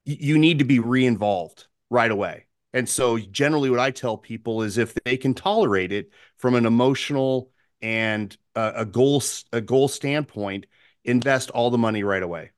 you 0.04 0.38
need 0.38 0.58
to 0.58 0.64
be 0.64 0.78
re-involved 0.78 1.66
right 1.90 2.10
away. 2.10 2.46
And 2.72 2.88
so 2.88 3.18
generally 3.18 3.70
what 3.70 3.80
I 3.80 3.90
tell 3.90 4.18
people 4.18 4.62
is 4.62 4.78
if 4.78 4.94
they 5.04 5.16
can 5.16 5.34
tolerate 5.34 5.92
it 5.92 6.10
from 6.36 6.54
an 6.54 6.66
emotional 6.66 7.50
and 7.80 8.36
a, 8.54 8.72
a 8.76 8.84
goal 8.84 9.22
a 9.52 9.60
goal 9.60 9.88
standpoint, 9.88 10.66
invest 11.04 11.50
all 11.50 11.70
the 11.70 11.78
money 11.78 12.02
right 12.02 12.22
away 12.22 12.50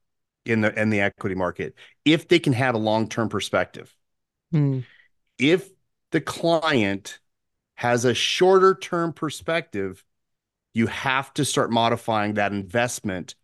in 0.47 0.62
the 0.62 0.80
in 0.80 0.90
the 0.90 1.00
equity 1.00 1.35
market 1.35 1.75
if 2.04 2.26
they 2.28 2.38
can 2.38 2.52
have 2.54 2.75
a 2.75 2.78
long-term 2.78 3.28
perspective. 3.28 3.95
Mm. 4.52 4.85
If 5.38 5.69
the 6.11 6.21
client 6.21 7.21
has 7.81 8.05
a 8.05 8.13
shorter 8.13 8.75
term 8.75 9.11
perspective, 9.11 10.05
you 10.75 10.87
have 10.87 11.33
to 11.33 11.47
start 11.47 11.73
modifying 11.73 12.35
that 12.35 12.53
investment 12.53 13.35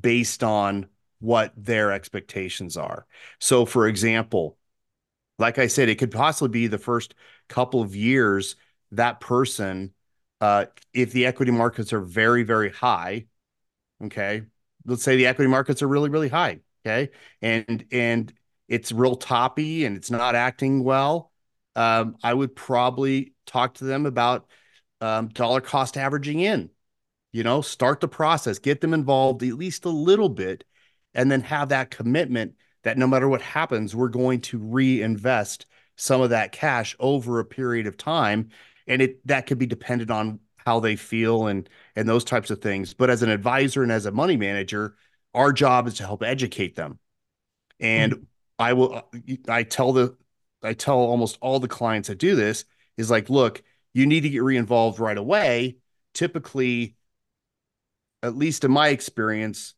based 0.00 0.42
on 0.42 0.86
what 1.18 1.52
their 1.58 1.92
expectations 1.92 2.78
are. 2.78 3.04
So, 3.38 3.66
for 3.66 3.86
example, 3.86 4.56
like 5.38 5.58
I 5.58 5.66
said, 5.66 5.90
it 5.90 5.96
could 5.96 6.10
possibly 6.10 6.48
be 6.48 6.68
the 6.68 6.78
first 6.78 7.14
couple 7.50 7.82
of 7.82 7.94
years 7.94 8.56
that 8.92 9.20
person, 9.20 9.92
uh, 10.40 10.64
if 10.94 11.12
the 11.12 11.26
equity 11.26 11.52
markets 11.52 11.92
are 11.92 12.00
very, 12.00 12.44
very 12.44 12.70
high, 12.70 13.26
okay, 14.02 14.44
let's 14.86 15.02
say 15.02 15.16
the 15.16 15.26
equity 15.26 15.50
markets 15.50 15.82
are 15.82 15.88
really, 15.88 16.08
really 16.08 16.30
high, 16.30 16.60
okay, 16.86 17.10
and 17.42 17.84
and 17.92 18.32
it's 18.68 18.90
real 18.90 19.16
toppy 19.16 19.84
and 19.84 19.98
it's 19.98 20.10
not 20.10 20.34
acting 20.34 20.82
well, 20.82 21.30
um, 21.76 22.16
I 22.22 22.34
would 22.34 22.56
probably 22.56 23.34
talk 23.44 23.74
to 23.74 23.84
them 23.84 24.06
about 24.06 24.46
um, 25.00 25.28
dollar 25.28 25.60
cost 25.60 25.96
averaging 25.96 26.40
in. 26.40 26.70
You 27.32 27.44
know, 27.44 27.60
start 27.60 28.00
the 28.00 28.08
process, 28.08 28.58
get 28.58 28.80
them 28.80 28.94
involved 28.94 29.42
at 29.42 29.52
least 29.52 29.84
a 29.84 29.90
little 29.90 30.30
bit, 30.30 30.64
and 31.14 31.30
then 31.30 31.42
have 31.42 31.68
that 31.68 31.90
commitment 31.90 32.54
that 32.82 32.96
no 32.96 33.06
matter 33.06 33.28
what 33.28 33.42
happens, 33.42 33.94
we're 33.94 34.08
going 34.08 34.40
to 34.40 34.58
reinvest 34.58 35.66
some 35.96 36.22
of 36.22 36.30
that 36.30 36.52
cash 36.52 36.96
over 36.98 37.38
a 37.38 37.44
period 37.44 37.86
of 37.86 37.96
time. 37.96 38.48
And 38.86 39.02
it 39.02 39.26
that 39.26 39.46
could 39.46 39.58
be 39.58 39.66
dependent 39.66 40.10
on 40.10 40.40
how 40.56 40.80
they 40.80 40.96
feel 40.96 41.46
and 41.46 41.68
and 41.94 42.08
those 42.08 42.24
types 42.24 42.50
of 42.50 42.62
things. 42.62 42.94
But 42.94 43.10
as 43.10 43.22
an 43.22 43.28
advisor 43.30 43.82
and 43.82 43.92
as 43.92 44.06
a 44.06 44.12
money 44.12 44.36
manager, 44.36 44.96
our 45.34 45.52
job 45.52 45.88
is 45.88 45.94
to 45.94 46.04
help 46.04 46.22
educate 46.22 46.74
them. 46.74 46.98
And 47.80 48.12
mm-hmm. 48.12 48.24
I 48.58 48.72
will 48.72 49.02
I 49.48 49.62
tell 49.64 49.92
the 49.92 50.16
I 50.62 50.74
tell 50.74 50.96
almost 50.98 51.38
all 51.40 51.60
the 51.60 51.68
clients 51.68 52.08
that 52.08 52.18
do 52.18 52.34
this 52.34 52.64
is 52.96 53.10
like, 53.10 53.30
look, 53.30 53.62
you 53.94 54.06
need 54.06 54.22
to 54.22 54.28
get 54.28 54.42
re-involved 54.42 54.98
right 54.98 55.16
away. 55.16 55.76
Typically, 56.14 56.96
at 58.22 58.36
least 58.36 58.64
in 58.64 58.70
my 58.70 58.88
experience, 58.88 59.74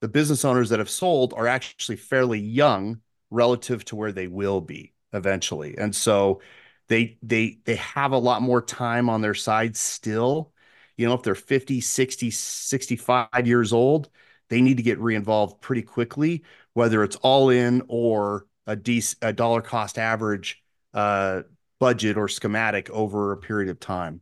the 0.00 0.08
business 0.08 0.44
owners 0.44 0.70
that 0.70 0.78
have 0.78 0.90
sold 0.90 1.34
are 1.34 1.46
actually 1.46 1.96
fairly 1.96 2.38
young 2.38 3.00
relative 3.30 3.84
to 3.86 3.96
where 3.96 4.12
they 4.12 4.26
will 4.28 4.60
be 4.60 4.92
eventually. 5.12 5.76
And 5.78 5.94
so 5.94 6.40
they 6.88 7.18
they 7.22 7.58
they 7.64 7.76
have 7.76 8.12
a 8.12 8.18
lot 8.18 8.42
more 8.42 8.60
time 8.62 9.08
on 9.08 9.22
their 9.22 9.34
side 9.34 9.76
still. 9.76 10.52
You 10.96 11.06
know, 11.06 11.14
if 11.14 11.22
they're 11.22 11.34
50, 11.34 11.80
60, 11.80 12.30
65 12.30 13.46
years 13.46 13.72
old, 13.72 14.10
they 14.48 14.60
need 14.60 14.76
to 14.76 14.82
get 14.82 15.00
re-involved 15.00 15.60
pretty 15.60 15.82
quickly, 15.82 16.44
whether 16.74 17.02
it's 17.02 17.16
all 17.16 17.50
in 17.50 17.82
or 17.88 18.46
a, 18.66 18.76
de- 18.76 19.02
a 19.22 19.32
dollar 19.32 19.60
cost 19.60 19.98
average 19.98 20.62
uh, 20.92 21.42
budget 21.78 22.16
or 22.16 22.28
schematic 22.28 22.88
over 22.90 23.32
a 23.32 23.36
period 23.36 23.70
of 23.70 23.80
time. 23.80 24.20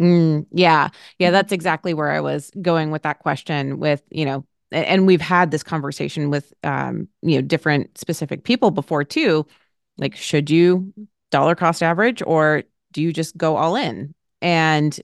Mm, 0.00 0.46
yeah. 0.50 0.88
Yeah. 1.18 1.30
That's 1.30 1.52
exactly 1.52 1.94
where 1.94 2.10
I 2.10 2.20
was 2.20 2.50
going 2.60 2.90
with 2.90 3.02
that 3.02 3.20
question 3.20 3.78
with, 3.78 4.02
you 4.10 4.24
know, 4.24 4.44
and 4.70 5.06
we've 5.06 5.20
had 5.20 5.50
this 5.50 5.62
conversation 5.62 6.30
with, 6.30 6.52
um, 6.64 7.08
you 7.20 7.36
know, 7.36 7.42
different 7.42 7.98
specific 7.98 8.44
people 8.44 8.70
before 8.70 9.04
too. 9.04 9.46
Like, 9.98 10.16
should 10.16 10.50
you 10.50 10.92
dollar 11.30 11.54
cost 11.54 11.82
average 11.82 12.22
or 12.26 12.64
do 12.92 13.02
you 13.02 13.12
just 13.12 13.36
go 13.36 13.56
all 13.56 13.76
in? 13.76 14.14
And 14.40 14.98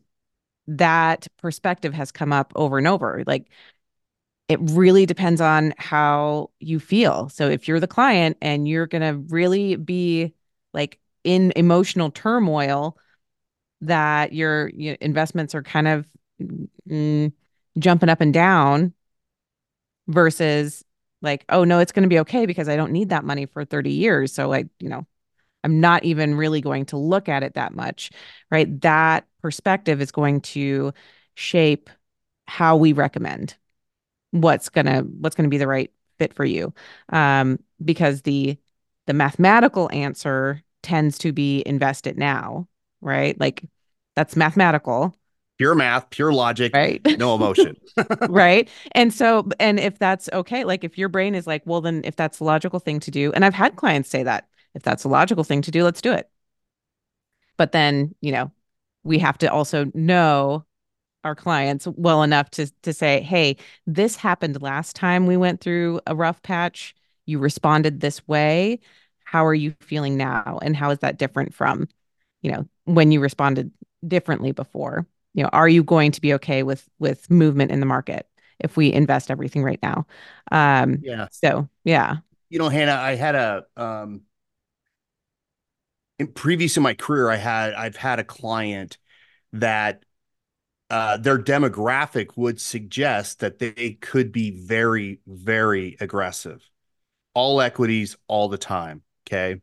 that 0.66 1.28
perspective 1.38 1.94
has 1.94 2.10
come 2.10 2.32
up 2.32 2.52
over 2.56 2.78
and 2.78 2.86
over. 2.86 3.22
Like, 3.26 3.50
it 4.48 4.58
really 4.62 5.04
depends 5.04 5.40
on 5.40 5.74
how 5.76 6.50
you 6.58 6.80
feel. 6.80 7.28
So 7.28 7.48
if 7.48 7.68
you're 7.68 7.80
the 7.80 7.86
client 7.86 8.38
and 8.40 8.66
you're 8.66 8.86
going 8.86 9.02
to 9.02 9.20
really 9.32 9.76
be 9.76 10.32
like 10.72 10.98
in 11.22 11.52
emotional 11.54 12.10
turmoil 12.10 12.96
that 13.82 14.32
your, 14.32 14.70
your 14.70 14.94
investments 14.94 15.54
are 15.54 15.62
kind 15.62 15.86
of 15.86 16.06
mm, 16.88 17.32
jumping 17.78 18.08
up 18.08 18.20
and 18.22 18.32
down 18.32 18.94
versus 20.06 20.82
like, 21.20 21.44
oh 21.50 21.64
no, 21.64 21.78
it's 21.78 21.92
going 21.92 22.04
to 22.04 22.08
be 22.08 22.20
okay 22.20 22.46
because 22.46 22.68
I 22.68 22.76
don't 22.76 22.92
need 22.92 23.10
that 23.10 23.24
money 23.24 23.44
for 23.44 23.64
30 23.64 23.90
years. 23.90 24.32
So 24.32 24.54
I, 24.54 24.64
you 24.80 24.88
know, 24.88 25.06
I'm 25.62 25.80
not 25.80 26.04
even 26.04 26.34
really 26.34 26.62
going 26.62 26.86
to 26.86 26.96
look 26.96 27.28
at 27.28 27.42
it 27.42 27.54
that 27.54 27.74
much, 27.74 28.10
right? 28.50 28.80
That 28.80 29.26
perspective 29.42 30.00
is 30.00 30.10
going 30.10 30.40
to 30.40 30.94
shape 31.34 31.90
how 32.46 32.76
we 32.76 32.94
recommend 32.94 33.56
what's 34.30 34.68
gonna 34.68 35.00
what's 35.00 35.36
gonna 35.36 35.48
be 35.48 35.58
the 35.58 35.66
right 35.66 35.90
fit 36.18 36.34
for 36.34 36.44
you. 36.44 36.72
Um, 37.10 37.58
because 37.84 38.22
the 38.22 38.58
the 39.06 39.14
mathematical 39.14 39.90
answer 39.92 40.62
tends 40.82 41.18
to 41.18 41.32
be 41.32 41.62
invest 41.66 42.06
it 42.06 42.16
now 42.16 42.68
right? 43.00 43.38
Like 43.38 43.64
that's 44.16 44.36
mathematical. 44.36 45.14
Pure 45.58 45.74
math 45.74 46.10
pure 46.10 46.32
logic 46.32 46.72
right. 46.74 47.04
no 47.18 47.34
emotion. 47.34 47.76
Right? 48.28 48.68
And 48.92 49.12
so 49.12 49.48
and 49.58 49.80
if 49.80 49.98
that's 49.98 50.28
okay 50.32 50.64
like 50.64 50.84
if 50.84 50.96
your 50.96 51.08
brain 51.08 51.34
is 51.34 51.46
like 51.48 51.62
well 51.64 51.80
then 51.80 52.02
if 52.04 52.14
that's 52.14 52.38
the 52.38 52.44
logical 52.44 52.78
thing 52.78 53.00
to 53.00 53.10
do 53.10 53.32
and 53.32 53.44
i've 53.44 53.54
had 53.54 53.74
clients 53.74 54.08
say 54.08 54.22
that 54.22 54.46
if 54.74 54.82
that's 54.82 55.02
a 55.02 55.08
logical 55.08 55.42
thing 55.42 55.62
to 55.62 55.72
do 55.72 55.82
let's 55.82 56.00
do 56.00 56.12
it. 56.12 56.30
But 57.56 57.72
then 57.72 58.14
you 58.20 58.30
know 58.30 58.52
we 59.02 59.18
have 59.18 59.38
to 59.38 59.52
also 59.52 59.90
know 59.94 60.64
our 61.28 61.36
clients 61.36 61.86
well 61.86 62.22
enough 62.24 62.50
to 62.52 62.66
to 62.82 62.92
say, 62.92 63.20
"Hey, 63.22 63.56
this 63.86 64.16
happened 64.16 64.60
last 64.62 64.96
time 64.96 65.26
we 65.26 65.36
went 65.36 65.60
through 65.60 66.00
a 66.06 66.16
rough 66.16 66.42
patch. 66.42 66.94
You 67.26 67.38
responded 67.38 68.00
this 68.00 68.26
way. 68.26 68.80
How 69.24 69.46
are 69.46 69.54
you 69.54 69.74
feeling 69.80 70.16
now? 70.16 70.58
And 70.62 70.76
how 70.76 70.90
is 70.90 71.00
that 71.00 71.18
different 71.18 71.54
from, 71.54 71.88
you 72.42 72.50
know, 72.50 72.66
when 72.84 73.12
you 73.12 73.20
responded 73.20 73.70
differently 74.06 74.52
before? 74.52 75.06
You 75.34 75.44
know, 75.44 75.50
are 75.52 75.68
you 75.68 75.84
going 75.84 76.12
to 76.12 76.20
be 76.20 76.34
okay 76.34 76.62
with 76.64 76.88
with 76.98 77.30
movement 77.30 77.70
in 77.70 77.80
the 77.80 77.86
market 77.86 78.26
if 78.58 78.76
we 78.76 78.92
invest 78.92 79.30
everything 79.30 79.62
right 79.62 79.80
now?" 79.82 80.06
Um, 80.50 80.98
yeah. 81.02 81.28
So 81.30 81.68
yeah. 81.84 82.16
You 82.50 82.58
know, 82.58 82.70
Hannah, 82.70 82.94
I 82.96 83.14
had 83.14 83.34
a 83.34 83.66
um, 83.76 84.22
in 86.18 86.28
previous 86.28 86.76
in 86.76 86.82
my 86.82 86.94
career, 86.94 87.30
I 87.30 87.36
had 87.36 87.74
I've 87.74 87.96
had 87.96 88.18
a 88.18 88.24
client 88.24 88.98
that 89.52 90.02
uh, 90.90 91.18
their 91.18 91.38
demographic 91.38 92.36
would 92.36 92.60
suggest 92.60 93.40
that 93.40 93.58
they 93.58 93.98
could 94.00 94.32
be 94.32 94.50
very, 94.50 95.20
very 95.26 95.96
aggressive. 96.00 96.68
All 97.34 97.60
equities, 97.60 98.16
all 98.26 98.48
the 98.48 98.58
time. 98.58 99.02
Okay. 99.26 99.60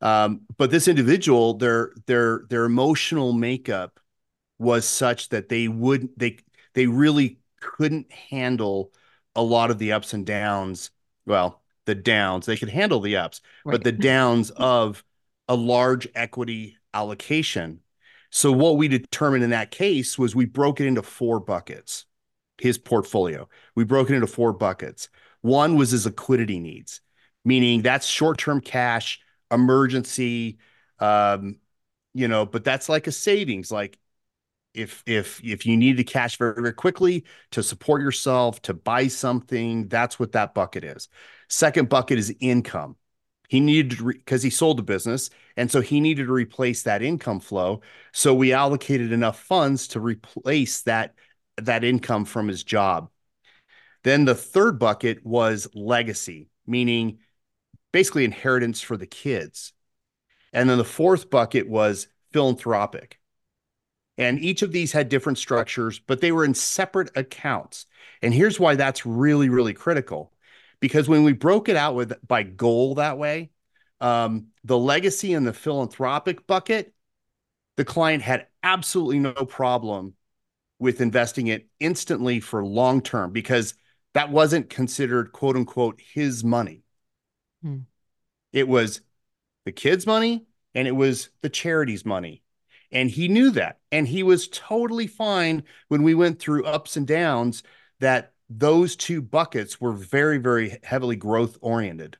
Um, 0.00 0.42
but 0.56 0.70
this 0.70 0.88
individual, 0.88 1.54
their 1.54 1.92
their 2.06 2.42
their 2.48 2.64
emotional 2.64 3.32
makeup 3.32 4.00
was 4.58 4.86
such 4.86 5.28
that 5.30 5.48
they 5.48 5.68
would 5.68 6.08
they 6.16 6.38
they 6.74 6.86
really 6.86 7.38
couldn't 7.60 8.10
handle 8.12 8.92
a 9.34 9.42
lot 9.42 9.70
of 9.70 9.78
the 9.78 9.92
ups 9.92 10.12
and 10.12 10.26
downs. 10.26 10.90
Well, 11.26 11.62
the 11.84 11.94
downs 11.94 12.46
they 12.46 12.56
could 12.56 12.68
handle 12.68 13.00
the 13.00 13.16
ups, 13.16 13.40
right. 13.64 13.72
but 13.72 13.84
the 13.84 13.92
downs 13.92 14.50
of 14.50 15.04
a 15.48 15.54
large 15.54 16.06
equity 16.14 16.76
allocation 16.92 17.80
so 18.30 18.52
what 18.52 18.76
we 18.76 18.88
determined 18.88 19.44
in 19.44 19.50
that 19.50 19.70
case 19.70 20.18
was 20.18 20.34
we 20.34 20.44
broke 20.44 20.80
it 20.80 20.86
into 20.86 21.02
four 21.02 21.40
buckets. 21.40 22.04
His 22.58 22.76
portfolio. 22.76 23.48
We 23.76 23.84
broke 23.84 24.10
it 24.10 24.14
into 24.14 24.26
four 24.26 24.52
buckets. 24.52 25.08
One 25.42 25.76
was 25.76 25.92
his 25.92 26.06
liquidity 26.06 26.58
needs, 26.58 27.00
meaning 27.44 27.82
that's 27.82 28.06
short-term 28.06 28.60
cash, 28.60 29.20
emergency, 29.50 30.58
um, 30.98 31.56
you 32.14 32.26
know, 32.26 32.44
but 32.44 32.64
that's 32.64 32.88
like 32.88 33.06
a 33.06 33.12
savings. 33.12 33.70
Like 33.70 33.96
if 34.74 35.02
if 35.06 35.42
if 35.44 35.66
you 35.66 35.76
need 35.76 35.96
the 35.96 36.04
cash 36.04 36.36
very 36.36 36.54
very 36.54 36.72
quickly 36.72 37.24
to 37.50 37.62
support 37.62 38.02
yourself 38.02 38.60
to 38.62 38.74
buy 38.74 39.08
something 39.08 39.88
that's 39.88 40.18
what 40.18 40.32
that 40.32 40.54
bucket 40.54 40.84
is 40.84 41.08
second 41.48 41.88
bucket 41.88 42.18
is 42.18 42.34
income 42.40 42.96
he 43.48 43.60
needed 43.60 44.04
because 44.04 44.42
he 44.42 44.50
sold 44.50 44.78
the 44.78 44.82
business 44.82 45.30
and 45.56 45.70
so 45.70 45.80
he 45.80 46.00
needed 46.00 46.26
to 46.26 46.32
replace 46.32 46.82
that 46.82 47.02
income 47.02 47.40
flow 47.40 47.80
so 48.12 48.34
we 48.34 48.52
allocated 48.52 49.12
enough 49.12 49.40
funds 49.40 49.88
to 49.88 50.00
replace 50.00 50.82
that 50.82 51.14
that 51.56 51.84
income 51.84 52.24
from 52.24 52.48
his 52.48 52.62
job 52.62 53.10
then 54.04 54.24
the 54.24 54.34
third 54.34 54.78
bucket 54.78 55.24
was 55.24 55.68
legacy 55.74 56.48
meaning 56.66 57.18
basically 57.92 58.24
inheritance 58.24 58.80
for 58.80 58.96
the 58.96 59.06
kids 59.06 59.72
and 60.52 60.68
then 60.70 60.78
the 60.78 60.84
fourth 60.84 61.30
bucket 61.30 61.68
was 61.68 62.06
philanthropic 62.32 63.18
and 64.18 64.40
each 64.40 64.62
of 64.62 64.72
these 64.72 64.92
had 64.92 65.08
different 65.08 65.38
structures, 65.38 66.00
but 66.00 66.20
they 66.20 66.32
were 66.32 66.44
in 66.44 66.54
separate 66.54 67.16
accounts. 67.16 67.86
And 68.20 68.34
here's 68.34 68.58
why 68.58 68.74
that's 68.74 69.06
really, 69.06 69.48
really 69.48 69.72
critical. 69.72 70.32
Because 70.80 71.08
when 71.08 71.24
we 71.24 71.32
broke 71.32 71.68
it 71.68 71.76
out 71.76 71.94
with 71.94 72.14
by 72.26 72.42
goal 72.42 72.96
that 72.96 73.18
way, 73.18 73.50
um, 74.00 74.48
the 74.64 74.78
legacy 74.78 75.34
and 75.34 75.46
the 75.46 75.52
philanthropic 75.52 76.46
bucket, 76.46 76.94
the 77.76 77.84
client 77.84 78.22
had 78.22 78.46
absolutely 78.62 79.18
no 79.18 79.32
problem 79.32 80.14
with 80.78 81.00
investing 81.00 81.48
it 81.48 81.68
instantly 81.80 82.40
for 82.40 82.64
long 82.64 83.00
term 83.00 83.32
because 83.32 83.74
that 84.14 84.30
wasn't 84.30 84.70
considered 84.70 85.32
quote 85.32 85.56
unquote 85.56 86.00
his 86.00 86.44
money. 86.44 86.82
Hmm. 87.62 87.78
It 88.52 88.68
was 88.68 89.00
the 89.64 89.72
kids' 89.72 90.06
money 90.06 90.46
and 90.74 90.86
it 90.86 90.92
was 90.92 91.30
the 91.42 91.50
charity's 91.50 92.04
money. 92.04 92.42
And 92.90 93.10
he 93.10 93.28
knew 93.28 93.50
that. 93.50 93.80
And 93.92 94.08
he 94.08 94.22
was 94.22 94.48
totally 94.48 95.06
fine 95.06 95.64
when 95.88 96.02
we 96.02 96.14
went 96.14 96.38
through 96.38 96.64
ups 96.64 96.96
and 96.96 97.06
downs 97.06 97.62
that 98.00 98.32
those 98.50 98.96
two 98.96 99.20
buckets 99.22 99.80
were 99.80 99.92
very, 99.92 100.38
very 100.38 100.78
heavily 100.82 101.16
growth 101.16 101.58
oriented. 101.60 102.16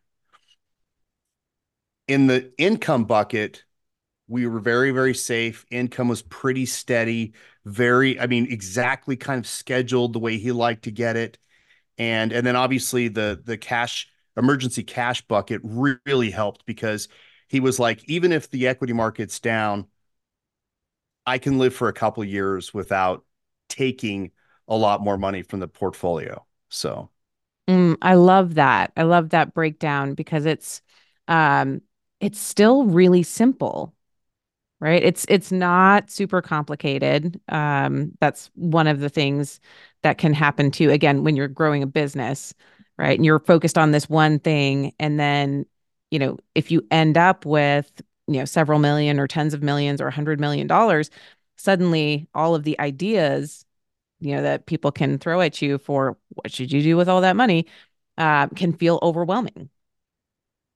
In 2.06 2.26
the 2.26 2.52
income 2.58 3.04
bucket, 3.04 3.64
we 4.28 4.46
were 4.46 4.60
very, 4.60 4.90
very 4.92 5.14
safe. 5.14 5.66
Income 5.70 6.08
was 6.08 6.22
pretty 6.22 6.66
steady, 6.66 7.34
very, 7.64 8.20
I 8.20 8.26
mean, 8.26 8.46
exactly 8.50 9.16
kind 9.16 9.38
of 9.38 9.46
scheduled 9.46 10.12
the 10.14 10.18
way 10.18 10.38
he 10.38 10.52
liked 10.52 10.84
to 10.84 10.90
get 10.90 11.16
it. 11.16 11.38
And 11.98 12.32
and 12.32 12.46
then 12.46 12.56
obviously 12.56 13.08
the 13.08 13.40
the 13.44 13.58
cash 13.58 14.08
emergency 14.36 14.84
cash 14.84 15.22
bucket 15.22 15.60
really 15.64 16.30
helped 16.30 16.66
because 16.66 17.08
he 17.48 17.60
was 17.60 17.78
like, 17.78 18.08
even 18.08 18.32
if 18.32 18.50
the 18.50 18.68
equity 18.68 18.92
market's 18.94 19.40
down, 19.40 19.86
I 21.26 21.38
can 21.38 21.58
live 21.58 21.74
for 21.74 21.88
a 21.88 21.92
couple 21.92 22.24
years 22.24 22.72
without 22.72 23.24
taking 23.68 24.32
a 24.68 24.76
lot 24.76 25.02
more 25.02 25.18
money 25.18 25.42
from 25.42 25.60
the 25.60 25.68
portfolio. 25.68 26.44
So 26.68 27.10
mm, 27.68 27.96
I 28.02 28.14
love 28.14 28.54
that. 28.54 28.92
I 28.96 29.02
love 29.02 29.30
that 29.30 29.54
breakdown 29.54 30.14
because 30.14 30.46
it's 30.46 30.82
um 31.28 31.82
it's 32.20 32.38
still 32.38 32.84
really 32.84 33.22
simple. 33.22 33.94
Right? 34.80 35.02
It's 35.02 35.26
it's 35.28 35.52
not 35.52 36.10
super 36.10 36.42
complicated. 36.42 37.40
Um 37.48 38.12
that's 38.20 38.50
one 38.54 38.86
of 38.86 39.00
the 39.00 39.08
things 39.10 39.60
that 40.02 40.18
can 40.18 40.34
happen 40.34 40.70
too 40.70 40.90
again 40.90 41.24
when 41.24 41.36
you're 41.36 41.48
growing 41.48 41.82
a 41.82 41.86
business, 41.86 42.54
right? 42.98 43.18
And 43.18 43.24
you're 43.26 43.40
focused 43.40 43.78
on 43.78 43.92
this 43.92 44.08
one 44.08 44.38
thing 44.38 44.94
and 45.00 45.18
then 45.20 45.66
you 46.10 46.18
know, 46.18 46.38
if 46.54 46.70
you 46.70 46.86
end 46.90 47.18
up 47.18 47.44
with 47.46 47.90
you 48.28 48.38
know 48.38 48.44
several 48.44 48.78
million 48.78 49.18
or 49.20 49.26
tens 49.26 49.54
of 49.54 49.62
millions 49.62 50.00
or 50.00 50.08
a 50.08 50.12
hundred 50.12 50.40
million 50.40 50.66
dollars 50.66 51.10
suddenly 51.56 52.28
all 52.34 52.54
of 52.54 52.62
the 52.64 52.78
ideas 52.80 53.64
you 54.20 54.34
know 54.34 54.42
that 54.42 54.66
people 54.66 54.90
can 54.90 55.18
throw 55.18 55.40
at 55.40 55.60
you 55.62 55.78
for 55.78 56.16
what 56.30 56.52
should 56.52 56.72
you 56.72 56.82
do 56.82 56.96
with 56.96 57.08
all 57.08 57.20
that 57.20 57.36
money 57.36 57.66
uh, 58.16 58.48
can 58.48 58.72
feel 58.72 58.98
overwhelming 59.02 59.70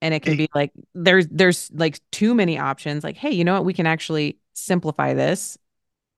and 0.01 0.13
it 0.13 0.21
can 0.21 0.35
be 0.35 0.49
like 0.53 0.71
there's 0.93 1.27
there's 1.29 1.71
like 1.73 1.99
too 2.11 2.33
many 2.35 2.57
options 2.57 3.03
like 3.03 3.17
hey 3.17 3.31
you 3.31 3.43
know 3.43 3.53
what 3.53 3.65
we 3.65 3.73
can 3.73 3.85
actually 3.85 4.37
simplify 4.53 5.13
this 5.13 5.57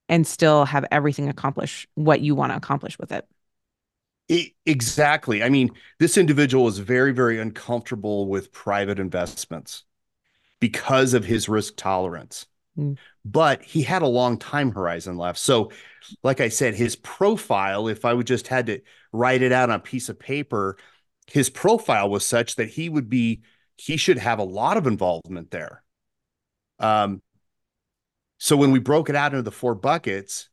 and 0.10 0.26
still 0.28 0.66
have 0.66 0.86
everything 0.92 1.30
accomplish 1.30 1.88
what 1.96 2.22
you 2.22 2.36
want 2.36 2.52
to 2.52 2.58
accomplish 2.58 2.98
with 3.00 3.12
it. 3.12 3.26
it 4.28 4.52
exactly 4.66 5.44
i 5.44 5.50
mean 5.50 5.72
this 6.00 6.18
individual 6.18 6.68
is 6.68 6.80
very 6.80 7.12
very 7.12 7.40
uncomfortable 7.40 8.28
with 8.28 8.52
private 8.52 9.00
investments 9.00 9.84
because 10.60 11.14
of 11.14 11.26
his 11.26 11.48
risk 11.50 11.76
tolerance. 11.76 12.48
Mm. 12.78 12.98
But 13.26 13.64
he 13.64 13.82
had 13.82 14.04
a 14.04 14.08
long 14.08 14.38
time 14.38 14.72
horizon 14.72 15.18
left. 15.18 15.40
So, 15.40 15.72
like 16.22 16.40
I 16.40 16.50
said, 16.50 16.76
his 16.76 16.96
profile, 16.96 17.88
if 17.88 18.06
I 18.06 18.14
would 18.14 18.28
just 18.28 18.48
had 18.48 18.68
to 18.68 18.82
write 19.12 19.42
it 19.42 19.52
out 19.52 19.72
on 19.72 19.78
a 19.78 19.80
piece 19.80 20.10
of 20.10 20.20
paper, 20.20 20.78
his 21.26 21.50
profile 21.50 22.10
was 22.10 22.24
such 22.24 22.56
that 22.58 22.70
he 22.70 22.88
would 22.88 23.10
be, 23.10 23.42
he 23.78 23.98
should 23.98 24.20
have 24.20 24.38
a 24.38 24.44
lot 24.44 24.78
of 24.78 24.86
involvement 24.86 25.50
there. 25.50 25.84
Um, 26.78 27.24
so 28.38 28.56
when 28.58 28.72
we 28.72 28.80
broke 28.80 29.10
it 29.10 29.16
out 29.16 29.34
into 29.34 29.42
the 29.42 29.52
four 29.52 29.74
buckets, 29.74 30.50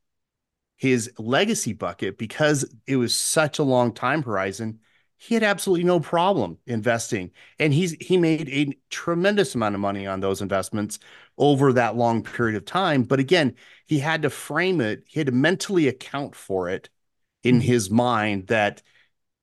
his 0.77 1.13
legacy 1.19 1.75
bucket, 1.75 2.17
because 2.17 2.75
it 2.87 2.97
was 2.97 3.15
such 3.15 3.59
a 3.59 3.65
long 3.65 3.93
time 3.93 4.23
horizon, 4.23 4.81
he 5.23 5.35
had 5.35 5.45
absolutely 5.45 5.85
no 5.85 6.01
problem 6.01 6.59
investing. 6.67 7.31
And 7.61 7.73
he's 7.73 7.93
he 8.01 8.17
made 8.17 8.49
a 8.49 8.77
tremendous 8.91 9.55
amount 9.55 9.77
of 9.77 9.81
money 9.81 10.05
on 10.05 10.19
those 10.19 10.43
investments 10.43 10.99
over 11.39 11.73
that 11.75 11.95
long 11.95 12.25
period 12.25 12.57
of 12.57 12.65
time. 12.65 13.05
But 13.05 13.21
again 13.21 13.55
he 13.87 14.01
had 14.01 14.23
to 14.23 14.31
frame 14.31 14.81
it 14.81 15.05
he 15.07 15.21
had 15.21 15.29
to 15.29 15.33
mentally 15.33 15.87
account 15.87 16.35
for 16.35 16.69
it 16.69 16.91
in 17.45 17.57
mm-hmm. 17.57 17.67
his 17.67 17.89
mind 17.89 18.49
that 18.49 18.83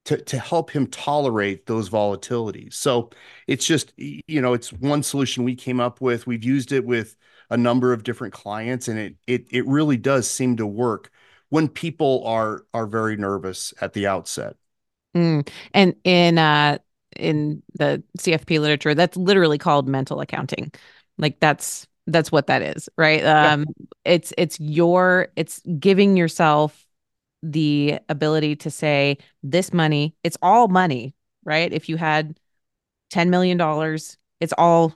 to 0.05 0.17
to 0.17 0.37
help 0.37 0.69
him 0.69 0.85
tolerate 0.87 1.65
those 1.65 1.89
volatilities. 1.89 2.73
So 2.73 3.11
it's 3.47 3.65
just 3.65 3.93
you 3.95 4.41
know 4.41 4.53
it's 4.53 4.73
one 4.73 5.01
solution 5.01 5.45
we 5.45 5.55
came 5.55 5.79
up 5.79 6.01
with. 6.01 6.27
We've 6.27 6.43
used 6.43 6.73
it 6.73 6.83
with 6.83 7.15
a 7.49 7.57
number 7.57 7.93
of 7.93 8.03
different 8.03 8.33
clients 8.33 8.89
and 8.89 8.99
it 8.99 9.15
it 9.27 9.47
it 9.49 9.65
really 9.65 9.97
does 9.97 10.29
seem 10.29 10.57
to 10.57 10.67
work 10.67 11.09
when 11.47 11.69
people 11.69 12.25
are 12.25 12.65
are 12.73 12.85
very 12.85 13.15
nervous 13.15 13.73
at 13.79 13.93
the 13.93 14.07
outset 14.07 14.57
Mm. 15.15 15.49
And 15.73 15.95
in 16.03 16.37
uh 16.37 16.77
in 17.15 17.63
the 17.73 18.03
CFP 18.17 18.59
literature, 18.59 18.95
that's 18.95 19.17
literally 19.17 19.57
called 19.57 19.87
mental 19.87 20.21
accounting. 20.21 20.71
Like 21.17 21.39
that's 21.39 21.87
that's 22.07 22.31
what 22.31 22.47
that 22.47 22.61
is, 22.61 22.89
right? 22.97 23.23
Um 23.25 23.65
yeah. 23.67 23.85
it's 24.05 24.33
it's 24.37 24.59
your 24.59 25.29
it's 25.35 25.61
giving 25.79 26.17
yourself 26.17 26.85
the 27.41 27.99
ability 28.09 28.55
to 28.57 28.69
say 28.69 29.17
this 29.43 29.73
money, 29.73 30.15
it's 30.23 30.37
all 30.41 30.67
money, 30.67 31.15
right? 31.45 31.71
If 31.71 31.89
you 31.89 31.97
had 31.97 32.37
10 33.11 33.29
million 33.29 33.57
dollars, 33.57 34.17
it's 34.39 34.53
all 34.57 34.93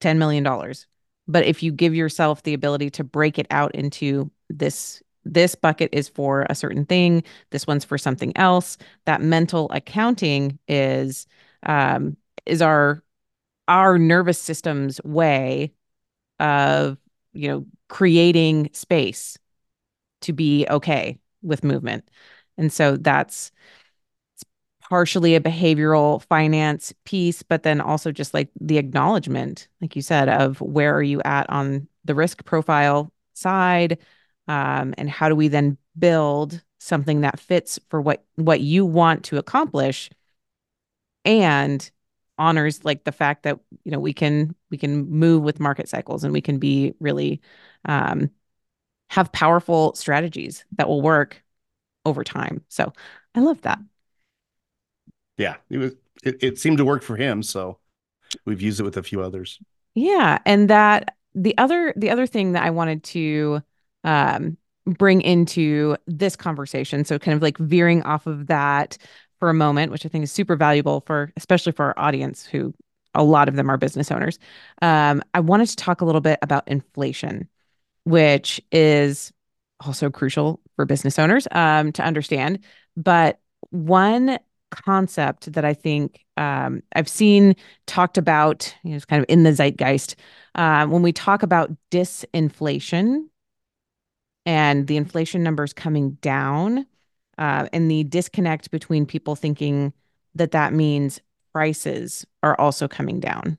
10 0.00 0.18
million 0.18 0.42
dollars. 0.42 0.86
But 1.28 1.44
if 1.44 1.62
you 1.62 1.70
give 1.72 1.94
yourself 1.94 2.42
the 2.42 2.54
ability 2.54 2.90
to 2.90 3.04
break 3.04 3.38
it 3.38 3.46
out 3.50 3.74
into 3.74 4.30
this 4.50 5.02
this 5.24 5.54
bucket 5.54 5.90
is 5.92 6.08
for 6.08 6.46
a 6.50 6.54
certain 6.54 6.84
thing 6.84 7.22
this 7.50 7.66
one's 7.66 7.84
for 7.84 7.98
something 7.98 8.36
else. 8.36 8.78
That 9.04 9.20
mental 9.20 9.68
accounting 9.70 10.58
is 10.68 11.26
um 11.64 12.16
is 12.46 12.62
our 12.62 13.02
our 13.68 13.98
nervous 13.98 14.40
system's 14.40 15.00
way 15.04 15.72
of 16.40 16.98
you 17.32 17.48
know 17.48 17.66
creating 17.88 18.70
space 18.72 19.38
to 20.22 20.32
be 20.32 20.66
okay 20.70 21.18
with 21.42 21.64
movement. 21.64 22.08
And 22.58 22.72
so 22.72 22.96
that's 22.96 23.52
partially 24.80 25.34
a 25.34 25.40
behavioral 25.40 26.22
finance 26.24 26.92
piece 27.04 27.42
but 27.42 27.62
then 27.62 27.80
also 27.80 28.12
just 28.12 28.34
like 28.34 28.50
the 28.60 28.76
acknowledgement 28.76 29.68
like 29.80 29.96
you 29.96 30.02
said 30.02 30.28
of 30.28 30.60
where 30.60 30.94
are 30.94 31.02
you 31.02 31.22
at 31.22 31.48
on 31.48 31.88
the 32.04 32.14
risk 32.14 32.44
profile 32.44 33.10
side 33.32 33.96
um, 34.48 34.94
and 34.98 35.08
how 35.08 35.28
do 35.28 35.36
we 35.36 35.48
then 35.48 35.78
build 35.98 36.62
something 36.78 37.20
that 37.20 37.38
fits 37.38 37.78
for 37.88 38.00
what 38.00 38.24
what 38.36 38.60
you 38.60 38.84
want 38.84 39.24
to 39.24 39.38
accomplish 39.38 40.10
and 41.24 41.90
honors 42.38 42.84
like 42.84 43.04
the 43.04 43.12
fact 43.12 43.44
that 43.44 43.58
you 43.84 43.92
know 43.92 44.00
we 44.00 44.12
can 44.12 44.54
we 44.70 44.76
can 44.76 45.08
move 45.08 45.42
with 45.42 45.60
market 45.60 45.88
cycles 45.88 46.24
and 46.24 46.32
we 46.32 46.40
can 46.40 46.58
be 46.58 46.94
really 46.98 47.40
um, 47.84 48.30
have 49.10 49.30
powerful 49.32 49.94
strategies 49.94 50.64
that 50.76 50.88
will 50.88 51.02
work 51.02 51.42
over 52.04 52.24
time. 52.24 52.64
So 52.68 52.92
i 53.34 53.40
love 53.40 53.62
that. 53.62 53.78
Yeah 55.38 55.56
it 55.70 55.78
was 55.78 55.92
it, 56.24 56.42
it 56.42 56.58
seemed 56.58 56.78
to 56.78 56.84
work 56.84 57.02
for 57.02 57.16
him 57.16 57.42
so 57.42 57.78
we've 58.44 58.62
used 58.62 58.80
it 58.80 58.84
with 58.84 58.96
a 58.96 59.02
few 59.02 59.22
others. 59.22 59.60
Yeah 59.94 60.38
and 60.46 60.68
that 60.70 61.16
the 61.34 61.56
other 61.58 61.94
the 61.96 62.10
other 62.10 62.26
thing 62.26 62.52
that 62.52 62.62
i 62.62 62.70
wanted 62.70 63.02
to 63.02 63.62
um, 64.04 64.56
bring 64.86 65.20
into 65.20 65.96
this 66.06 66.36
conversation. 66.36 67.04
So, 67.04 67.18
kind 67.18 67.36
of 67.36 67.42
like 67.42 67.58
veering 67.58 68.02
off 68.02 68.26
of 68.26 68.46
that 68.48 68.98
for 69.38 69.48
a 69.50 69.54
moment, 69.54 69.90
which 69.92 70.06
I 70.06 70.08
think 70.08 70.24
is 70.24 70.32
super 70.32 70.56
valuable 70.56 71.02
for, 71.06 71.32
especially 71.36 71.72
for 71.72 71.86
our 71.86 71.98
audience 71.98 72.46
who 72.46 72.74
a 73.14 73.22
lot 73.22 73.48
of 73.48 73.56
them 73.56 73.70
are 73.70 73.76
business 73.76 74.10
owners. 74.10 74.38
Um, 74.80 75.22
I 75.34 75.40
wanted 75.40 75.68
to 75.68 75.76
talk 75.76 76.00
a 76.00 76.04
little 76.04 76.20
bit 76.20 76.38
about 76.42 76.66
inflation, 76.68 77.48
which 78.04 78.60
is 78.70 79.32
also 79.84 80.10
crucial 80.10 80.60
for 80.76 80.84
business 80.84 81.18
owners 81.18 81.46
um, 81.50 81.92
to 81.92 82.02
understand. 82.02 82.60
But 82.96 83.40
one 83.70 84.38
concept 84.70 85.52
that 85.52 85.64
I 85.64 85.74
think 85.74 86.24
um, 86.36 86.82
I've 86.94 87.08
seen 87.08 87.56
talked 87.86 88.16
about, 88.16 88.74
you 88.82 88.90
know, 88.90 88.96
it's 88.96 89.04
kind 89.04 89.20
of 89.20 89.26
in 89.28 89.42
the 89.42 89.50
zeitgeist. 89.50 90.14
Uh, 90.54 90.86
when 90.86 91.02
we 91.02 91.12
talk 91.12 91.42
about 91.42 91.70
disinflation 91.90 93.28
and 94.44 94.86
the 94.86 94.96
inflation 94.96 95.42
numbers 95.42 95.72
coming 95.72 96.12
down, 96.20 96.86
uh, 97.38 97.68
and 97.72 97.90
the 97.90 98.04
disconnect 98.04 98.70
between 98.70 99.06
people 99.06 99.36
thinking 99.36 99.92
that 100.34 100.52
that 100.52 100.72
means 100.72 101.20
prices 101.52 102.26
are 102.42 102.58
also 102.60 102.88
coming 102.88 103.20
down. 103.20 103.58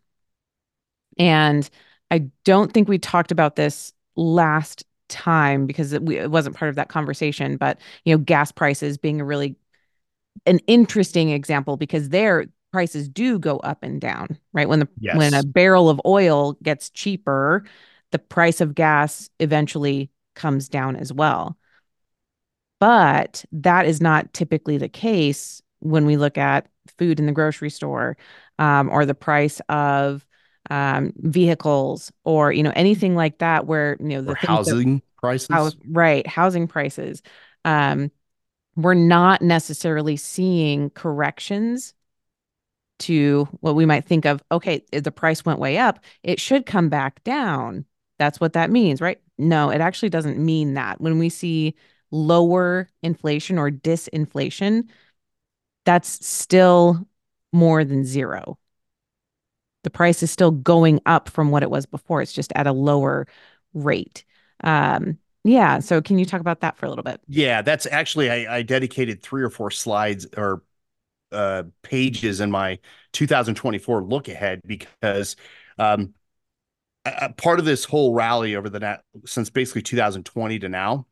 And 1.17 1.69
I 2.11 2.29
don't 2.43 2.73
think 2.73 2.87
we 2.87 2.97
talked 2.97 3.31
about 3.31 3.55
this 3.55 3.93
last 4.15 4.83
time 5.09 5.65
because 5.65 5.93
it, 5.93 6.07
it 6.09 6.31
wasn't 6.31 6.55
part 6.55 6.69
of 6.69 6.75
that 6.75 6.89
conversation, 6.89 7.57
but 7.57 7.79
you 8.05 8.13
know, 8.13 8.17
gas 8.17 8.51
prices 8.51 8.97
being 8.97 9.21
a 9.21 9.25
really 9.25 9.55
an 10.45 10.59
interesting 10.67 11.29
example 11.29 11.77
because 11.77 12.09
their 12.09 12.47
prices 12.71 13.07
do 13.07 13.37
go 13.37 13.57
up 13.57 13.83
and 13.83 14.01
down, 14.01 14.37
right? 14.51 14.67
When 14.67 14.79
the 14.79 14.87
yes. 14.99 15.15
when 15.15 15.33
a 15.33 15.43
barrel 15.43 15.89
of 15.89 16.01
oil 16.05 16.53
gets 16.63 16.89
cheaper, 16.89 17.63
the 18.11 18.19
price 18.19 18.61
of 18.61 18.75
gas 18.75 19.29
eventually 19.39 20.09
comes 20.33 20.69
down 20.69 20.95
as 20.95 21.11
well. 21.11 21.57
But 22.79 23.45
that 23.51 23.85
is 23.85 24.01
not 24.01 24.33
typically 24.33 24.77
the 24.77 24.89
case 24.89 25.61
when 25.79 26.05
we 26.05 26.17
look 26.17 26.37
at 26.37 26.67
food 26.97 27.19
in 27.19 27.25
the 27.25 27.31
grocery 27.31 27.69
store 27.69 28.17
um, 28.59 28.89
or 28.89 29.05
the 29.05 29.15
price 29.15 29.61
of 29.69 30.25
um, 30.69 31.13
vehicles 31.17 32.11
or 32.23 32.51
you 32.51 32.63
know 32.63 32.73
anything 32.75 33.15
like 33.15 33.39
that 33.39 33.65
where 33.67 33.97
you 33.99 34.07
know 34.07 34.21
the 34.21 34.35
housing 34.35 34.95
that, 34.95 35.03
prices. 35.21 35.49
house, 35.49 35.75
right 35.87 36.25
housing 36.27 36.67
prices. 36.67 37.21
Um, 37.65 38.11
we're 38.75 38.93
not 38.93 39.41
necessarily 39.41 40.17
seeing 40.17 40.89
corrections 40.89 41.93
to 42.99 43.47
what 43.59 43.75
we 43.75 43.85
might 43.85 44.05
think 44.05 44.25
of 44.25 44.41
okay 44.51 44.83
the 44.91 45.11
price 45.11 45.43
went 45.43 45.59
way 45.59 45.77
up 45.77 45.99
it 46.21 46.39
should 46.39 46.65
come 46.65 46.89
back 46.89 47.23
down. 47.23 47.85
That's 48.19 48.39
what 48.39 48.53
that 48.53 48.71
means 48.71 49.01
right 49.01 49.19
no 49.37 49.69
it 49.69 49.81
actually 49.81 50.09
doesn't 50.09 50.37
mean 50.37 50.73
that 50.75 51.01
when 51.01 51.19
we 51.19 51.29
see 51.29 51.75
lower 52.11 52.89
inflation 53.01 53.57
or 53.57 53.69
disinflation 53.71 54.83
that's 55.85 56.25
still 56.25 57.07
more 57.51 57.83
than 57.83 58.03
zero 58.05 58.57
the 59.83 59.89
price 59.89 60.23
is 60.23 60.31
still 60.31 60.51
going 60.51 60.99
up 61.05 61.27
from 61.29 61.51
what 61.51 61.63
it 61.63 61.69
was 61.69 61.85
before 61.85 62.21
it's 62.21 62.33
just 62.33 62.53
at 62.55 62.67
a 62.67 62.71
lower 62.71 63.27
rate 63.73 64.23
um, 64.63 65.17
yeah. 65.43 65.79
So 65.79 66.01
can 66.01 66.17
you 66.17 66.25
talk 66.25 66.41
about 66.41 66.61
that 66.61 66.77
for 66.77 66.85
a 66.85 66.89
little 66.89 67.03
bit? 67.03 67.21
Yeah, 67.27 67.61
that's 67.61 67.85
actually 67.85 68.29
I, 68.29 68.57
I 68.57 68.61
dedicated 68.61 69.21
three 69.21 69.43
or 69.43 69.49
four 69.49 69.71
slides 69.71 70.25
or 70.37 70.63
uh, 71.31 71.63
pages 71.81 72.39
in 72.39 72.51
my 72.51 72.79
2024 73.11 74.03
look 74.03 74.27
ahead 74.27 74.61
because 74.65 75.35
um, 75.77 76.13
a, 77.05 77.29
part 77.33 77.59
of 77.59 77.65
this 77.65 77.85
whole 77.85 78.13
rally 78.13 78.55
over 78.55 78.69
the 78.69 78.79
net 78.79 79.03
since 79.25 79.49
basically 79.49 79.81
2020 79.81 80.59
to 80.59 80.69
now 80.69 81.05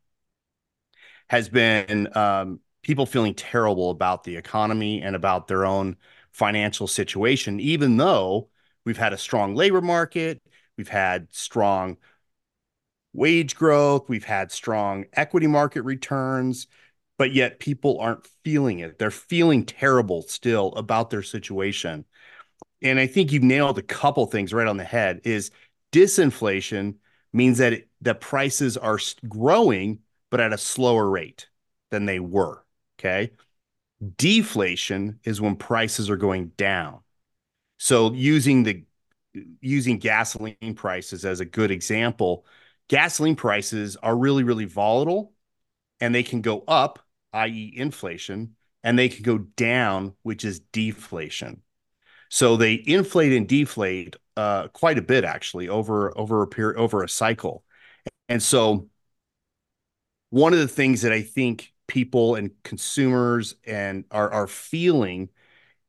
has 1.30 1.50
been 1.50 2.10
um, 2.18 2.60
people 2.84 3.06
feeling 3.06 3.34
terrible 3.34 3.90
about 3.90 4.24
the 4.24 4.36
economy 4.36 5.02
and 5.02 5.16
about 5.16 5.48
their 5.48 5.66
own 5.66 5.96
financial 6.32 6.88
situation, 6.88 7.60
even 7.60 7.98
though 7.98 8.50
we've 8.86 8.98
had 8.98 9.14
a 9.14 9.18
strong 9.18 9.56
labor 9.56 9.82
market, 9.82 10.42
we've 10.78 10.88
had 10.90 11.28
strong 11.32 11.98
wage 13.14 13.56
growth, 13.56 14.08
we've 14.08 14.24
had 14.24 14.52
strong 14.52 15.06
equity 15.14 15.48
market 15.48 15.84
returns, 15.84 16.68
but 17.18 17.34
yet 17.34 17.60
people 17.60 18.00
aren't 18.00 18.28
feeling 18.44 18.80
it. 18.80 18.98
They're 18.98 19.12
feeling 19.12 19.66
terrible 19.66 20.22
still 20.24 20.74
about 20.76 21.10
their 21.10 21.24
situation. 21.24 22.06
And 22.82 23.00
I 23.00 23.08
think 23.08 23.32
you've 23.32 23.44
nailed 23.44 23.78
a 23.78 23.84
couple 23.84 24.26
things 24.26 24.54
right 24.54 24.68
on 24.68 24.78
the 24.78 24.84
head 24.84 25.22
is 25.24 25.52
disinflation 25.92 26.96
means 27.34 27.58
that 27.60 27.74
it, 27.74 27.90
that 28.02 28.22
prices 28.22 28.78
are 28.78 29.00
growing 29.28 30.00
but 30.30 30.40
at 30.40 30.54
a 30.54 30.58
slower 30.58 31.10
rate 31.10 31.48
than 31.92 32.06
they 32.06 32.20
were, 32.20 32.64
okay? 32.98 33.32
Deflation 34.18 35.20
is 35.24 35.42
when 35.42 35.56
prices 35.56 36.10
are 36.10 36.18
going 36.18 36.48
down. 36.58 37.00
So 37.78 38.14
using 38.14 38.64
the 38.64 38.84
using 39.62 39.98
gasoline 39.98 40.76
prices 40.76 41.24
as 41.26 41.40
a 41.40 41.46
good 41.46 41.72
example, 41.72 42.46
gasoline 42.90 43.36
prices 43.36 43.96
are 43.98 44.16
really, 44.16 44.44
really 44.44 44.66
volatile 44.66 45.34
and 46.00 46.14
they 46.14 46.24
can 46.24 46.42
go 46.42 46.64
up, 46.68 47.00
i.e., 47.34 47.74
inflation, 47.76 48.56
and 48.84 48.98
they 48.98 49.08
can 49.10 49.24
go 49.24 49.38
down, 49.38 50.14
which 50.24 50.44
is 50.44 50.60
deflation. 50.60 51.62
So 52.34 52.56
they 52.56 52.82
inflate 52.88 53.34
and 53.34 53.46
deflate 53.46 54.16
uh, 54.38 54.70
quite 54.70 54.98
a 54.98 55.02
bit 55.02 55.26
actually 55.26 55.68
over 55.68 56.18
over 56.18 56.42
a 56.42 56.48
period 56.48 56.80
over 56.80 57.04
a 57.04 57.10
cycle. 57.10 57.66
And 58.30 58.42
so 58.42 58.88
one 60.30 60.54
of 60.54 60.60
the 60.60 60.68
things 60.68 61.02
that 61.02 61.12
I 61.12 61.22
think 61.22 61.74
people 61.88 62.36
and 62.36 62.52
consumers 62.64 63.56
and 63.66 64.06
are 64.12 64.32
are 64.32 64.48
feeling 64.48 65.30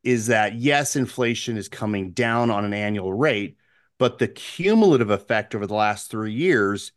is 0.03 0.27
that 0.27 0.57
yes, 0.57 0.97
inflation 0.97 1.57
is 1.57 1.69
coming 1.69 2.11
down 2.11 2.51
on 2.51 2.65
an 2.65 2.75
annual 2.75 3.13
rate, 3.13 3.57
but 3.99 4.19
the 4.19 4.29
cumulative 4.29 5.11
effect 5.11 5.55
over 5.55 5.67
the 5.67 5.75
last 5.75 6.11
three 6.11 6.33
years 6.33 6.93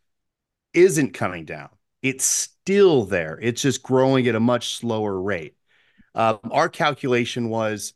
isn't 0.73 1.13
coming 1.13 1.45
down. 1.45 1.69
It's 2.01 2.25
still 2.25 3.05
there. 3.05 3.39
It's 3.41 3.61
just 3.61 3.83
growing 3.83 4.27
at 4.27 4.35
a 4.35 4.39
much 4.39 4.75
slower 4.75 5.21
rate. 5.21 5.55
Um, 6.15 6.39
our 6.51 6.69
calculation 6.69 7.49
was, 7.49 7.93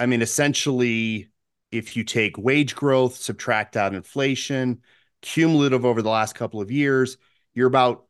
I 0.00 0.06
mean, 0.06 0.22
essentially, 0.22 1.28
if 1.70 1.96
you 1.96 2.04
take 2.04 2.38
wage 2.38 2.74
growth, 2.74 3.16
subtract 3.16 3.76
out 3.76 3.94
inflation, 3.94 4.80
cumulative 5.20 5.84
over 5.84 6.00
the 6.00 6.08
last 6.08 6.34
couple 6.34 6.60
of 6.60 6.70
years, 6.70 7.18
you're 7.54 7.68
about 7.68 8.06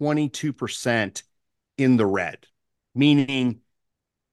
22% 0.00 1.22
in 1.76 1.96
the 1.96 2.06
red, 2.06 2.46
meaning 2.94 3.60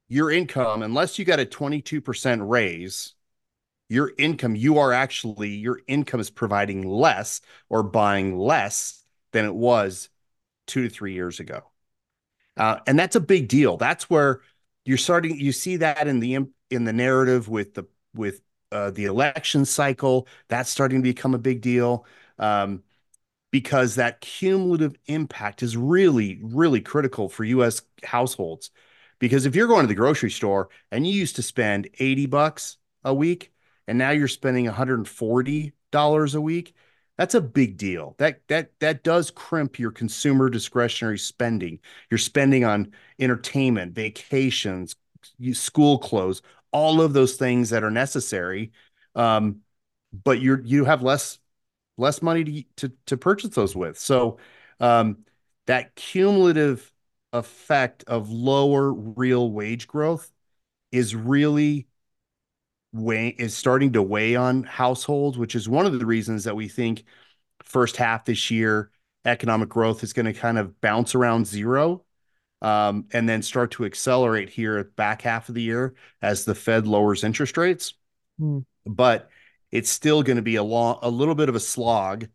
your 0.07 0.29
income, 0.29 0.83
unless 0.83 1.17
you 1.17 1.25
got 1.25 1.39
a 1.39 1.45
22% 1.45 2.47
raise, 2.47 3.15
your 3.89 4.13
income, 4.17 4.55
you 4.55 4.77
are 4.77 4.93
actually, 4.93 5.49
your 5.49 5.81
income 5.87 6.19
is 6.19 6.29
providing 6.29 6.87
less 6.87 7.41
or 7.67 7.81
buying 7.81 8.37
less 8.37 9.03
than 9.31 9.45
it 9.45 9.55
was 9.55 10.09
two 10.67 10.83
to 10.83 10.89
three 10.89 11.13
years 11.13 11.39
ago. 11.39 11.63
Uh, 12.57 12.79
and 12.87 12.97
that's 12.97 13.15
a 13.15 13.21
big 13.21 13.47
deal. 13.47 13.77
That's 13.77 14.09
where 14.09 14.41
you're 14.85 14.97
starting, 14.97 15.37
you 15.37 15.51
see 15.51 15.77
that 15.77 16.07
in 16.07 16.19
the, 16.19 16.37
in 16.69 16.83
the 16.83 16.93
narrative 16.93 17.49
with 17.49 17.73
the, 17.73 17.85
with 18.13 18.41
uh, 18.71 18.91
the 18.91 19.05
election 19.05 19.65
cycle, 19.65 20.27
that's 20.47 20.69
starting 20.69 20.99
to 20.99 21.09
become 21.09 21.33
a 21.33 21.39
big 21.39 21.61
deal. 21.61 22.05
Um, 22.39 22.83
because 23.51 23.95
that 23.95 24.19
cumulative 24.19 24.95
impact 25.05 25.63
is 25.63 25.77
really, 25.77 26.39
really 26.41 26.81
critical 26.81 27.29
for 27.29 27.45
US 27.45 27.81
households. 28.03 28.69
Because 29.17 29.45
if 29.45 29.55
you're 29.55 29.67
going 29.67 29.83
to 29.83 29.87
the 29.87 29.95
grocery 29.95 30.29
store 30.29 30.67
and 30.91 31.07
you 31.07 31.13
used 31.13 31.37
to 31.37 31.41
spend 31.41 31.89
80 31.97 32.25
bucks 32.25 32.75
a 33.05 33.13
week, 33.13 33.53
and 33.87 33.97
now 33.97 34.09
you're 34.09 34.27
spending 34.27 34.65
$140 34.65 36.35
a 36.35 36.41
week, 36.41 36.75
that's 37.17 37.35
a 37.35 37.41
big 37.41 37.77
deal. 37.77 38.15
That 38.17 38.41
that 38.47 38.71
that 38.79 39.03
does 39.03 39.31
crimp 39.31 39.79
your 39.79 39.91
consumer 39.91 40.49
discretionary 40.49 41.17
spending. 41.17 41.79
You're 42.09 42.17
spending 42.17 42.65
on 42.65 42.91
entertainment, 43.19 43.93
vacations, 43.93 44.95
school 45.53 45.97
clothes, 45.97 46.41
all 46.71 47.01
of 47.01 47.13
those 47.13 47.37
things 47.37 47.69
that 47.69 47.83
are 47.83 47.91
necessary. 47.91 48.71
Um, 49.15 49.61
but 50.23 50.41
you're 50.41 50.61
you 50.61 50.85
have 50.85 51.01
less 51.01 51.39
less 51.97 52.21
money 52.21 52.43
to 52.43 52.63
to, 52.89 52.95
to 53.07 53.17
purchase 53.17 53.51
those 53.55 53.75
with. 53.75 53.97
So 53.97 54.37
um, 54.79 55.25
that 55.67 55.95
cumulative 55.95 56.91
effect 57.33 58.03
of 58.07 58.29
lower 58.29 58.93
real 58.93 59.51
wage 59.51 59.87
growth 59.87 60.31
is 60.91 61.15
really 61.15 61.87
weigh 62.95 63.29
is 63.29 63.55
starting 63.55 63.93
to 63.93 64.01
weigh 64.01 64.35
on 64.35 64.63
households, 64.63 65.37
which 65.37 65.55
is 65.55 65.67
one 65.67 65.85
of 65.85 65.97
the 65.97 66.05
reasons 66.05 66.45
that 66.45 66.55
we 66.55 66.67
think 66.67 67.03
first 67.63 67.97
half 67.97 68.25
this 68.25 68.49
year 68.49 68.91
economic 69.25 69.69
growth 69.69 70.03
is 70.03 70.13
going 70.13 70.25
to 70.27 70.33
kind 70.33 70.57
of 70.57 70.79
bounce 70.81 71.15
around 71.15 71.47
zero 71.47 72.03
um, 72.61 73.05
and 73.11 73.27
then 73.27 73.41
start 73.41 73.71
to 73.71 73.85
accelerate 73.85 74.49
here 74.49 74.77
at 74.77 74.95
back 74.95 75.23
half 75.23 75.49
of 75.49 75.55
the 75.55 75.61
year 75.61 75.95
as 76.21 76.45
the 76.45 76.55
Fed 76.55 76.87
lowers 76.87 77.23
interest 77.23 77.57
rates. 77.57 77.95
Mm. 78.39 78.65
But 78.85 79.29
it's 79.71 79.89
still 79.89 80.23
going 80.23 80.37
to 80.37 80.43
be 80.43 80.55
a 80.55 80.63
long, 80.63 80.99
a 81.01 81.09
little 81.09 81.35
bit 81.35 81.49
of 81.49 81.55
a 81.55 81.59
slog 81.59 82.27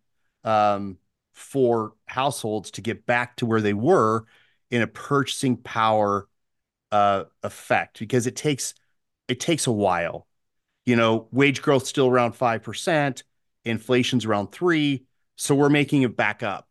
um, 0.45 0.99
for 1.33 1.95
households 2.07 2.73
to 2.73 2.81
get 2.81 3.07
back 3.07 3.37
to 3.37 3.47
where 3.47 3.61
they 3.61 3.73
were 3.73 4.25
in 4.71 4.83
a 4.83 4.87
purchasing 4.87 5.57
power 5.57 6.29
uh, 6.93 7.25
effect 7.43 8.01
because 8.01 8.27
it 8.27 8.35
takes 8.35 8.75
it 9.29 9.39
takes 9.39 9.69
a 9.69 9.73
while 9.73 10.27
you 10.87 10.97
know, 10.97 11.29
wage 11.33 11.63
growth 11.63 11.87
still 11.87 12.09
around 12.09 12.33
5%, 12.35 13.23
inflation's 13.65 14.25
around 14.25 14.53
3, 14.53 15.05
so 15.37 15.55
we're 15.55 15.69
making 15.71 16.03
it 16.03 16.17
back 16.17 16.43
up. 16.43 16.69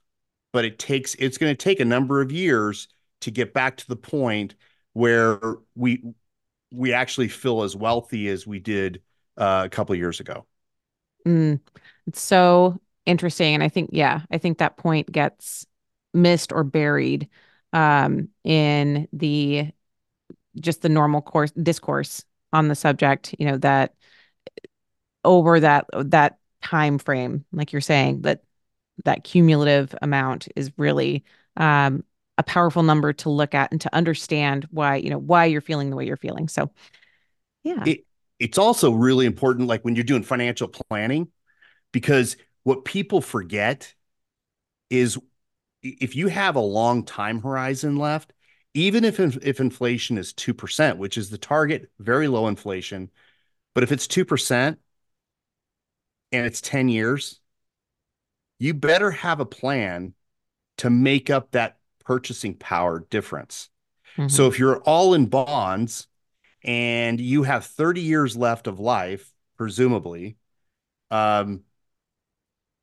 but 0.54 0.66
it 0.66 0.80
takes 0.80 1.16
it's 1.16 1.38
going 1.38 1.52
to 1.54 1.58
take 1.64 1.80
a 1.80 1.86
number 1.86 2.22
of 2.22 2.32
years 2.32 2.88
to 3.22 3.32
get 3.32 3.54
back 3.54 3.78
to 3.78 3.88
the 3.88 3.96
point 3.96 4.56
where 4.94 5.40
we 5.76 6.04
we 6.72 6.94
actually 6.94 7.30
feel 7.30 7.64
as 7.64 7.76
wealthy 7.76 8.28
as 8.30 8.48
we 8.48 8.60
did 8.60 9.02
uh, 9.38 9.64
a 9.66 9.70
couple 9.70 9.96
years 9.96 10.20
ago. 10.20 10.46
Mm, 11.28 11.60
it's 12.08 12.22
so 12.22 12.80
interesting, 13.06 13.54
and 13.54 13.64
I 13.64 13.70
think 13.70 13.90
yeah, 13.94 14.22
I 14.32 14.38
think 14.38 14.58
that 14.58 14.78
point 14.78 15.12
gets 15.12 15.66
missed 16.14 16.52
or 16.52 16.64
buried 16.64 17.30
um, 17.74 18.30
in 18.44 19.08
the 19.14 19.72
just 20.60 20.82
the 20.82 20.90
normal 20.90 21.22
course 21.22 21.52
discourse 21.52 22.26
on 22.54 22.70
the 22.70 22.76
subject. 22.76 23.36
You 23.40 23.48
know 23.48 23.58
that 23.60 23.96
over 25.30 25.60
that 25.60 25.86
that 25.94 26.40
time 26.62 26.98
frame, 26.98 27.46
like 27.54 27.72
you're 27.72 27.82
saying, 27.82 28.24
that 28.24 28.44
that 29.06 29.24
cumulative 29.24 29.96
amount 30.02 30.48
is 30.56 30.72
really 30.76 31.24
um, 31.56 32.04
a 32.38 32.44
powerful 32.44 32.84
number 32.84 33.14
to 33.14 33.30
look 33.30 33.54
at 33.54 33.72
and 33.72 33.80
to 33.82 33.96
understand 33.96 34.68
why 34.72 34.96
you 34.96 35.12
know 35.12 35.20
why 35.20 35.46
you're 35.46 35.62
feeling 35.62 35.92
the 35.92 35.96
way 35.96 36.06
you're 36.06 36.18
feeling. 36.18 36.48
So, 36.48 36.72
yeah, 37.64 37.84
it, 37.86 38.06
it's 38.40 38.58
also 38.58 38.92
really 38.92 39.28
important, 39.28 39.68
like 39.68 39.86
when 39.86 39.96
you're 39.96 40.04
doing 40.04 40.24
financial 40.24 40.68
planning, 40.68 41.28
because 41.92 42.36
what 42.64 42.86
people 42.86 43.22
forget 43.22 43.94
is 44.90 45.20
if 45.84 46.16
you 46.16 46.28
have 46.28 46.56
a 46.56 46.60
long 46.60 47.04
time 47.04 47.40
horizon 47.40 47.98
left, 47.98 48.34
even 48.74 49.06
if 49.06 49.20
if 49.20 49.60
inflation 49.60 50.18
is 50.18 50.34
two 50.34 50.56
percent, 50.56 50.98
which 50.98 51.20
is 51.20 51.30
the 51.30 51.38
target, 51.38 51.92
very 52.00 52.28
low 52.28 52.48
inflation, 52.48 53.12
but 53.76 53.84
if 53.84 53.92
it's 53.92 54.08
two 54.08 54.26
percent 54.26 54.80
and 56.32 56.46
it's 56.46 56.62
ten 56.62 56.90
years, 56.90 57.40
you 58.60 58.74
better 58.74 59.12
have 59.12 59.40
a 59.40 59.46
plan 59.46 60.14
to 60.78 60.90
make 60.90 61.30
up 61.30 61.52
that 61.52 61.78
purchasing 62.06 62.56
power 62.56 63.06
difference. 63.10 63.70
Mm-hmm. 64.18 64.30
So 64.30 64.48
if 64.48 64.60
you're 64.60 64.82
all 64.82 65.14
in 65.14 65.28
bonds 65.28 66.08
and 66.64 67.20
you 67.20 67.44
have 67.44 67.66
30 67.66 68.02
years 68.02 68.36
left 68.36 68.68
of 68.68 68.80
life, 68.80 69.32
presumably, 69.58 70.38
um, 71.12 71.62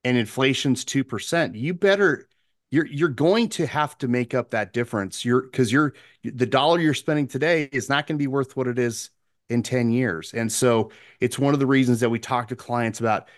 and 0.05 0.17
inflation's 0.17 0.85
2%, 0.85 1.59
you 1.59 1.75
better 1.75 2.29
you're 2.71 2.87
you're 2.87 3.09
going 3.09 3.49
to 3.49 3.67
have 3.67 3.97
to 3.99 4.09
make 4.09 4.35
up 4.35 4.51
that 4.51 4.73
difference. 4.73 5.25
You're 5.25 5.43
because 5.43 5.71
you're 5.71 5.95
the 6.25 6.47
dollar 6.47 6.81
you're 6.81 6.95
spending 6.95 7.29
today 7.29 7.69
is 7.73 7.89
not 7.89 8.07
going 8.07 8.17
to 8.17 8.23
be 8.23 8.27
worth 8.27 8.57
what 8.57 8.67
it 8.67 8.79
is 8.79 9.11
in 9.49 9.63
10 9.63 9.91
years. 9.91 10.33
And 10.35 10.51
so 10.51 10.91
it's 11.21 11.39
one 11.39 11.55
of 11.55 11.61
the 11.61 11.67
reasons 11.67 12.01
that 12.01 12.11
we 12.11 12.19
talk 12.19 12.49
to 12.49 12.57
clients 12.57 13.01
about 13.01 13.29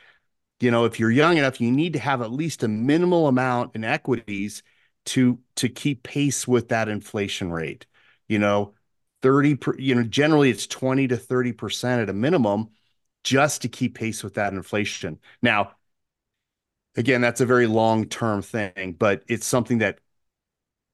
you 0.61 0.71
know, 0.71 0.85
if 0.85 0.99
you're 0.99 1.11
young 1.11 1.39
enough, 1.39 1.61
you 1.61 1.71
need 1.71 1.93
to 1.93 1.99
have 1.99 2.23
at 2.23 2.33
least 2.33 2.63
a 2.63 2.69
minimal 2.69 3.29
amount 3.29 3.75
in 3.77 3.85
equities 3.85 4.63
to 5.07 5.39
to 5.57 5.69
keep 5.69 6.03
pace 6.03 6.49
with 6.49 6.69
that 6.69 6.89
inflation 6.89 7.53
rate. 7.53 7.87
You 8.29 8.39
know, 8.39 8.75
30 9.23 9.57
per, 9.57 9.77
you 9.79 9.95
know, 9.95 10.03
generally 10.05 10.51
it's 10.51 10.67
20 10.67 11.09
to 11.09 11.17
30% 11.17 12.03
at 12.03 12.11
a 12.11 12.13
minimum 12.13 12.71
just 13.25 13.63
to 13.63 13.69
keep 13.69 13.95
pace 13.95 14.23
with 14.25 14.35
that 14.35 14.53
inflation. 14.53 15.21
Now, 15.43 15.73
again, 16.97 17.21
that's 17.21 17.41
a 17.41 17.47
very 17.47 17.67
long-term 17.67 18.43
thing, 18.43 18.97
but 18.99 19.23
it's 19.29 19.47
something 19.47 19.79
that 19.79 20.01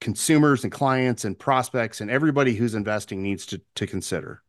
consumers 0.00 0.64
and 0.64 0.72
clients 0.72 1.26
and 1.26 1.38
prospects 1.38 2.00
and 2.02 2.10
everybody 2.10 2.56
who's 2.56 2.76
investing 2.76 3.22
needs 3.22 3.46
to 3.48 3.62
to 3.76 3.88
consider. 3.88 4.43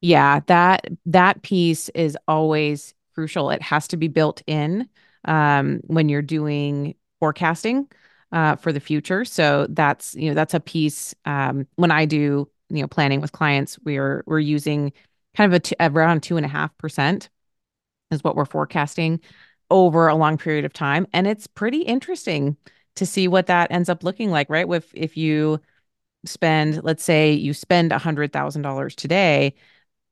Yeah, 0.00 0.40
that 0.46 0.86
that 1.06 1.42
piece 1.42 1.88
is 1.90 2.16
always 2.26 2.94
crucial. 3.14 3.50
It 3.50 3.62
has 3.62 3.88
to 3.88 3.96
be 3.96 4.08
built 4.08 4.42
in 4.46 4.88
um, 5.24 5.80
when 5.86 6.08
you're 6.08 6.22
doing 6.22 6.94
forecasting 7.18 7.88
uh, 8.32 8.56
for 8.56 8.72
the 8.72 8.80
future. 8.80 9.24
So 9.24 9.66
that's 9.70 10.14
you 10.14 10.28
know 10.30 10.34
that's 10.34 10.54
a 10.54 10.60
piece. 10.60 11.14
Um, 11.26 11.66
when 11.76 11.90
I 11.90 12.06
do 12.06 12.50
you 12.70 12.80
know 12.82 12.88
planning 12.88 13.20
with 13.20 13.32
clients, 13.32 13.78
we're 13.84 14.22
we're 14.26 14.38
using 14.38 14.92
kind 15.36 15.52
of 15.52 15.56
a 15.56 15.60
t- 15.60 15.76
around 15.80 16.22
two 16.22 16.36
and 16.36 16.46
a 16.46 16.48
half 16.48 16.76
percent 16.78 17.28
is 18.10 18.24
what 18.24 18.36
we're 18.36 18.44
forecasting 18.44 19.20
over 19.70 20.08
a 20.08 20.14
long 20.16 20.36
period 20.36 20.64
of 20.64 20.72
time, 20.72 21.06
and 21.12 21.26
it's 21.26 21.46
pretty 21.46 21.82
interesting 21.82 22.56
to 22.96 23.06
see 23.06 23.28
what 23.28 23.46
that 23.46 23.70
ends 23.70 23.88
up 23.88 24.02
looking 24.02 24.30
like. 24.30 24.48
Right, 24.50 24.66
with 24.66 24.90
if 24.94 25.16
you 25.16 25.60
spend, 26.24 26.82
let's 26.84 27.04
say 27.04 27.32
you 27.32 27.54
spend 27.54 27.92
a 27.92 27.98
hundred 27.98 28.32
thousand 28.32 28.62
dollars 28.62 28.94
today 28.96 29.54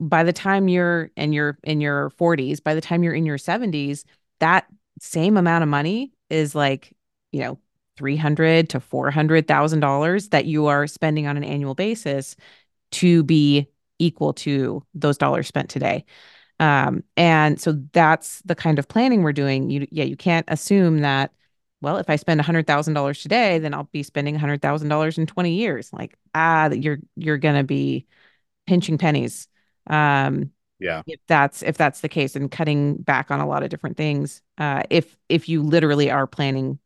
by 0.00 0.22
the 0.24 0.32
time 0.32 0.68
you're 0.68 1.11
in 1.16 1.32
your 1.32 1.58
in 1.64 1.80
your 1.80 2.11
40s, 2.11 2.61
by 2.61 2.74
the 2.74 2.80
time 2.80 3.02
you're 3.02 3.14
in 3.14 3.26
your 3.26 3.38
70s, 3.38 4.04
that 4.40 4.66
same 5.00 5.37
amount 5.37 5.62
of 5.62 5.68
money 5.68 6.12
is 6.30 6.54
like, 6.54 6.94
you 7.32 7.40
know, 7.40 7.58
300 7.96 8.70
to 8.70 8.80
400,000 8.80 9.80
dollars 9.80 10.28
that 10.30 10.44
you 10.46 10.66
are 10.66 10.87
spending 10.87 11.26
on 11.26 11.37
an 11.37 11.44
annual 11.44 11.74
basis 11.74 12.37
to 12.92 13.22
be 13.24 13.68
equal 13.98 14.32
to 14.32 14.84
those 14.94 15.18
dollars 15.18 15.48
spent 15.48 15.70
today. 15.70 16.04
Um, 16.61 17.04
and 17.16 17.61
so 17.61 17.72
that's 17.92 18.40
the 18.42 18.54
kind 18.54 18.78
of 18.78 18.88
planning 18.88 19.22
we're 19.22 19.32
doing. 19.32 19.70
You 19.70 19.87
yeah, 19.90 20.04
you 20.04 20.16
can't 20.16 20.46
assume 20.48 21.00
that 21.00 21.32
well, 21.80 21.98
if 21.98 22.11
I 22.11 22.16
spend 22.16 22.40
$100,000 22.40 23.22
today, 23.22 23.58
then 23.61 23.72
I'll 23.74 23.84
be 23.92 24.02
spending 24.02 24.34
$100,000 24.34 25.18
in 25.18 25.26
20 25.26 25.54
years. 25.54 25.92
Like, 25.92 26.16
ah, 26.34 26.68
that 26.68 26.78
you're 26.82 26.98
you're 27.16 27.38
going 27.38 27.56
to 27.56 27.64
be 27.64 28.06
pinching 28.66 28.98
pennies 28.98 29.48
um, 29.88 30.53
yeah. 30.79 31.03
If 31.07 31.20
that's 31.27 31.62
if 31.62 31.77
that's 31.77 32.01
the 32.01 32.09
case 32.09 32.37
and 32.37 32.51
cutting 32.51 32.96
back 32.96 33.31
on 33.31 33.40
a 33.40 33.46
lot 33.48 33.62
of 33.62 33.70
different 33.70 33.96
things. 33.96 34.42
Uh, 34.59 34.83
if 34.90 35.16
if 35.29 35.48
you 35.48 35.62
literally 35.62 36.11
are 36.11 36.27
planning 36.27 36.79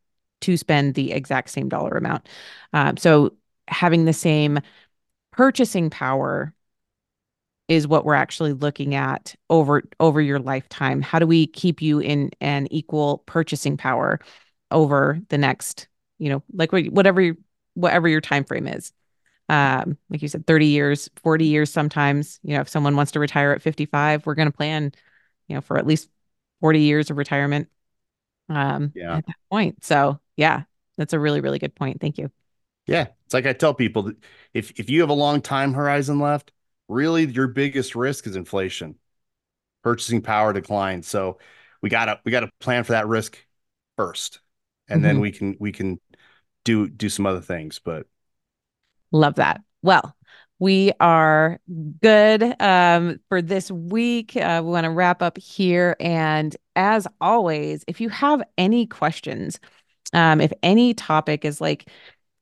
to 0.42 0.56
spend 0.56 0.94
the 0.94 1.12
exact 1.12 1.50
same 1.50 1.68
dollar 1.68 1.92
amount. 1.92 2.28
Um, 2.72 2.96
so 2.96 3.34
having 3.68 4.04
the 4.04 4.12
same 4.12 4.60
purchasing 5.30 5.90
power 5.90 6.54
is 7.68 7.86
what 7.86 8.04
we're 8.04 8.14
actually 8.14 8.52
looking 8.52 8.94
at 8.94 9.34
over 9.50 9.82
over 10.00 10.20
your 10.20 10.38
lifetime. 10.38 11.00
How 11.00 11.18
do 11.18 11.26
we 11.26 11.46
keep 11.46 11.80
you 11.80 11.98
in 12.00 12.30
an 12.40 12.68
equal 12.70 13.18
purchasing 13.26 13.76
power 13.76 14.20
over 14.70 15.20
the 15.28 15.38
next, 15.38 15.88
you 16.18 16.28
know, 16.28 16.42
like 16.52 16.72
whatever 16.72 17.34
whatever 17.74 18.08
your 18.08 18.20
time 18.20 18.44
frame 18.44 18.66
is 18.66 18.92
um, 19.52 19.98
like 20.08 20.22
you 20.22 20.28
said, 20.28 20.46
30 20.46 20.66
years, 20.66 21.10
40 21.16 21.44
years 21.44 21.70
sometimes. 21.70 22.40
You 22.42 22.54
know, 22.54 22.62
if 22.62 22.70
someone 22.70 22.96
wants 22.96 23.12
to 23.12 23.20
retire 23.20 23.52
at 23.52 23.60
55, 23.60 24.24
we're 24.24 24.34
going 24.34 24.50
to 24.50 24.56
plan, 24.56 24.92
you 25.46 25.54
know, 25.54 25.60
for 25.60 25.76
at 25.76 25.86
least 25.86 26.08
40 26.62 26.80
years 26.80 27.10
of 27.10 27.18
retirement 27.18 27.68
um, 28.48 28.92
yeah. 28.94 29.18
at 29.18 29.26
that 29.26 29.36
point. 29.50 29.84
So, 29.84 30.18
yeah, 30.36 30.62
that's 30.96 31.12
a 31.12 31.18
really, 31.18 31.42
really 31.42 31.58
good 31.58 31.74
point. 31.74 32.00
Thank 32.00 32.16
you. 32.16 32.30
Yeah. 32.86 33.08
It's 33.26 33.34
like 33.34 33.44
I 33.44 33.52
tell 33.52 33.74
people 33.74 34.04
that 34.04 34.16
if, 34.54 34.72
if 34.80 34.88
you 34.88 35.02
have 35.02 35.10
a 35.10 35.14
long 35.14 35.42
time 35.42 35.74
horizon 35.74 36.18
left, 36.18 36.50
really 36.88 37.26
your 37.26 37.48
biggest 37.48 37.94
risk 37.94 38.26
is 38.26 38.36
inflation, 38.36 38.94
purchasing 39.82 40.22
power 40.22 40.54
decline. 40.54 41.02
So, 41.02 41.38
we 41.82 41.90
gotta 41.90 42.20
we 42.24 42.30
gotta 42.30 42.48
plan 42.60 42.84
for 42.84 42.92
that 42.92 43.08
risk 43.08 43.36
first, 43.96 44.40
and 44.88 44.98
mm-hmm. 44.98 45.04
then 45.04 45.20
we 45.20 45.32
can 45.32 45.56
we 45.58 45.72
can 45.72 45.98
do 46.64 46.88
do 46.88 47.08
some 47.08 47.26
other 47.26 47.40
things. 47.40 47.80
But 47.80 48.06
Love 49.12 49.34
that. 49.36 49.60
Well, 49.82 50.16
we 50.58 50.92
are 51.00 51.58
good 52.00 52.54
um, 52.60 53.20
for 53.28 53.42
this 53.42 53.70
week. 53.70 54.36
Uh, 54.36 54.62
we 54.64 54.70
want 54.70 54.84
to 54.84 54.90
wrap 54.90 55.20
up 55.20 55.36
here. 55.36 55.96
And 56.00 56.56
as 56.76 57.06
always, 57.20 57.84
if 57.88 58.00
you 58.00 58.08
have 58.08 58.42
any 58.56 58.86
questions, 58.86 59.58
um, 60.12 60.40
if 60.40 60.52
any 60.62 60.94
topic 60.94 61.44
is 61.44 61.60
like 61.60 61.88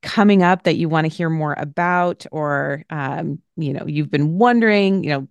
coming 0.02 0.42
up 0.42 0.64
that 0.64 0.76
you 0.76 0.88
want 0.88 1.06
to 1.06 1.14
hear 1.14 1.30
more 1.30 1.54
about, 1.56 2.26
or, 2.30 2.84
um, 2.90 3.40
you 3.56 3.72
know, 3.72 3.86
you've 3.86 4.10
been 4.10 4.38
wondering, 4.38 5.02
you 5.02 5.10
know, 5.10 5.28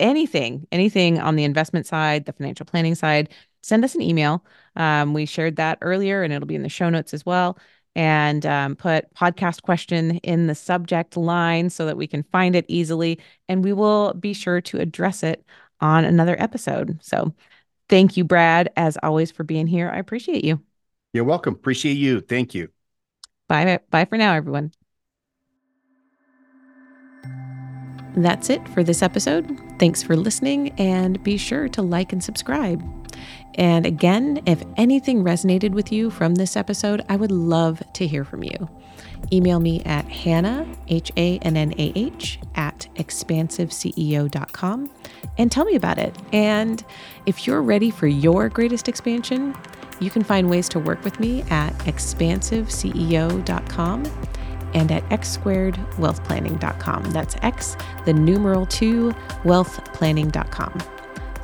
anything, 0.00 0.66
anything 0.72 1.18
on 1.20 1.36
the 1.36 1.44
investment 1.44 1.86
side, 1.86 2.24
the 2.24 2.32
financial 2.32 2.66
planning 2.66 2.94
side, 2.94 3.28
send 3.62 3.84
us 3.84 3.94
an 3.94 4.02
email. 4.02 4.44
Um, 4.74 5.12
we 5.12 5.26
shared 5.26 5.56
that 5.56 5.78
earlier 5.80 6.22
and 6.22 6.32
it'll 6.32 6.46
be 6.46 6.54
in 6.54 6.62
the 6.62 6.68
show 6.68 6.88
notes 6.88 7.12
as 7.12 7.26
well 7.26 7.58
and 7.96 8.44
um, 8.44 8.76
put 8.76 9.12
podcast 9.14 9.62
question 9.62 10.18
in 10.18 10.46
the 10.46 10.54
subject 10.54 11.16
line 11.16 11.70
so 11.70 11.86
that 11.86 11.96
we 11.96 12.06
can 12.06 12.22
find 12.24 12.54
it 12.54 12.66
easily. 12.68 13.18
And 13.48 13.64
we 13.64 13.72
will 13.72 14.12
be 14.12 14.34
sure 14.34 14.60
to 14.60 14.78
address 14.78 15.22
it 15.22 15.44
on 15.80 16.04
another 16.04 16.36
episode. 16.38 16.98
So 17.02 17.34
thank 17.88 18.16
you, 18.16 18.22
Brad, 18.22 18.70
as 18.76 18.98
always, 19.02 19.30
for 19.30 19.44
being 19.44 19.66
here. 19.66 19.90
I 19.90 19.96
appreciate 19.96 20.44
you. 20.44 20.62
You're 21.14 21.24
welcome. 21.24 21.54
Appreciate 21.54 21.96
you. 21.96 22.20
Thank 22.20 22.54
you. 22.54 22.68
Bye. 23.48 23.80
Bye 23.90 24.04
for 24.04 24.18
now, 24.18 24.34
everyone. 24.34 24.72
That's 28.14 28.50
it 28.50 28.66
for 28.70 28.82
this 28.82 29.02
episode. 29.02 29.58
Thanks 29.78 30.02
for 30.02 30.16
listening, 30.16 30.70
and 30.78 31.22
be 31.22 31.36
sure 31.36 31.68
to 31.70 31.82
like 31.82 32.12
and 32.12 32.22
subscribe. 32.22 32.82
And 33.56 33.86
again, 33.86 34.42
if 34.46 34.62
anything 34.76 35.24
resonated 35.24 35.72
with 35.72 35.90
you 35.92 36.10
from 36.10 36.34
this 36.36 36.56
episode, 36.56 37.04
I 37.08 37.16
would 37.16 37.32
love 37.32 37.82
to 37.94 38.06
hear 38.06 38.24
from 38.24 38.44
you. 38.44 38.68
Email 39.32 39.58
me 39.60 39.82
at 39.84 40.04
Hannah, 40.06 40.66
H 40.88 41.10
A 41.16 41.38
N 41.38 41.56
N 41.56 41.72
A 41.78 41.92
H, 41.96 42.38
at 42.54 42.86
expansiveceo.com 42.96 44.90
and 45.38 45.52
tell 45.52 45.64
me 45.64 45.74
about 45.74 45.98
it. 45.98 46.16
And 46.32 46.84
if 47.26 47.46
you're 47.46 47.62
ready 47.62 47.90
for 47.90 48.06
your 48.06 48.48
greatest 48.48 48.88
expansion, 48.88 49.54
You 50.00 50.10
can 50.10 50.22
find 50.22 50.50
ways 50.50 50.68
to 50.70 50.78
work 50.78 51.02
with 51.04 51.18
me 51.20 51.42
at 51.50 51.72
expansiveceo.com 51.80 54.04
and 54.74 54.90
at 54.92 55.08
xsquaredwealthplanning.com. 55.08 57.04
That's 57.12 57.36
X, 57.42 57.76
the 58.04 58.12
numeral 58.12 58.66
2, 58.66 59.12
wealthplanning.com. 59.44 60.95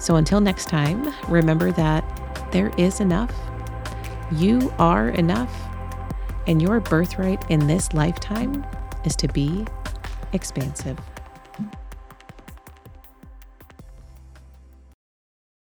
So 0.02 0.16
until 0.16 0.40
next 0.40 0.66
time, 0.66 1.14
remember 1.28 1.70
that 1.70 2.02
there 2.50 2.72
is 2.76 2.98
enough. 2.98 3.32
You 4.32 4.74
are 4.80 5.10
enough. 5.10 5.56
And 6.48 6.60
your 6.60 6.80
birthright 6.80 7.48
in 7.48 7.68
this 7.68 7.92
lifetime 7.92 8.66
is 9.04 9.14
to 9.14 9.28
be 9.28 9.64
expansive. 10.32 10.98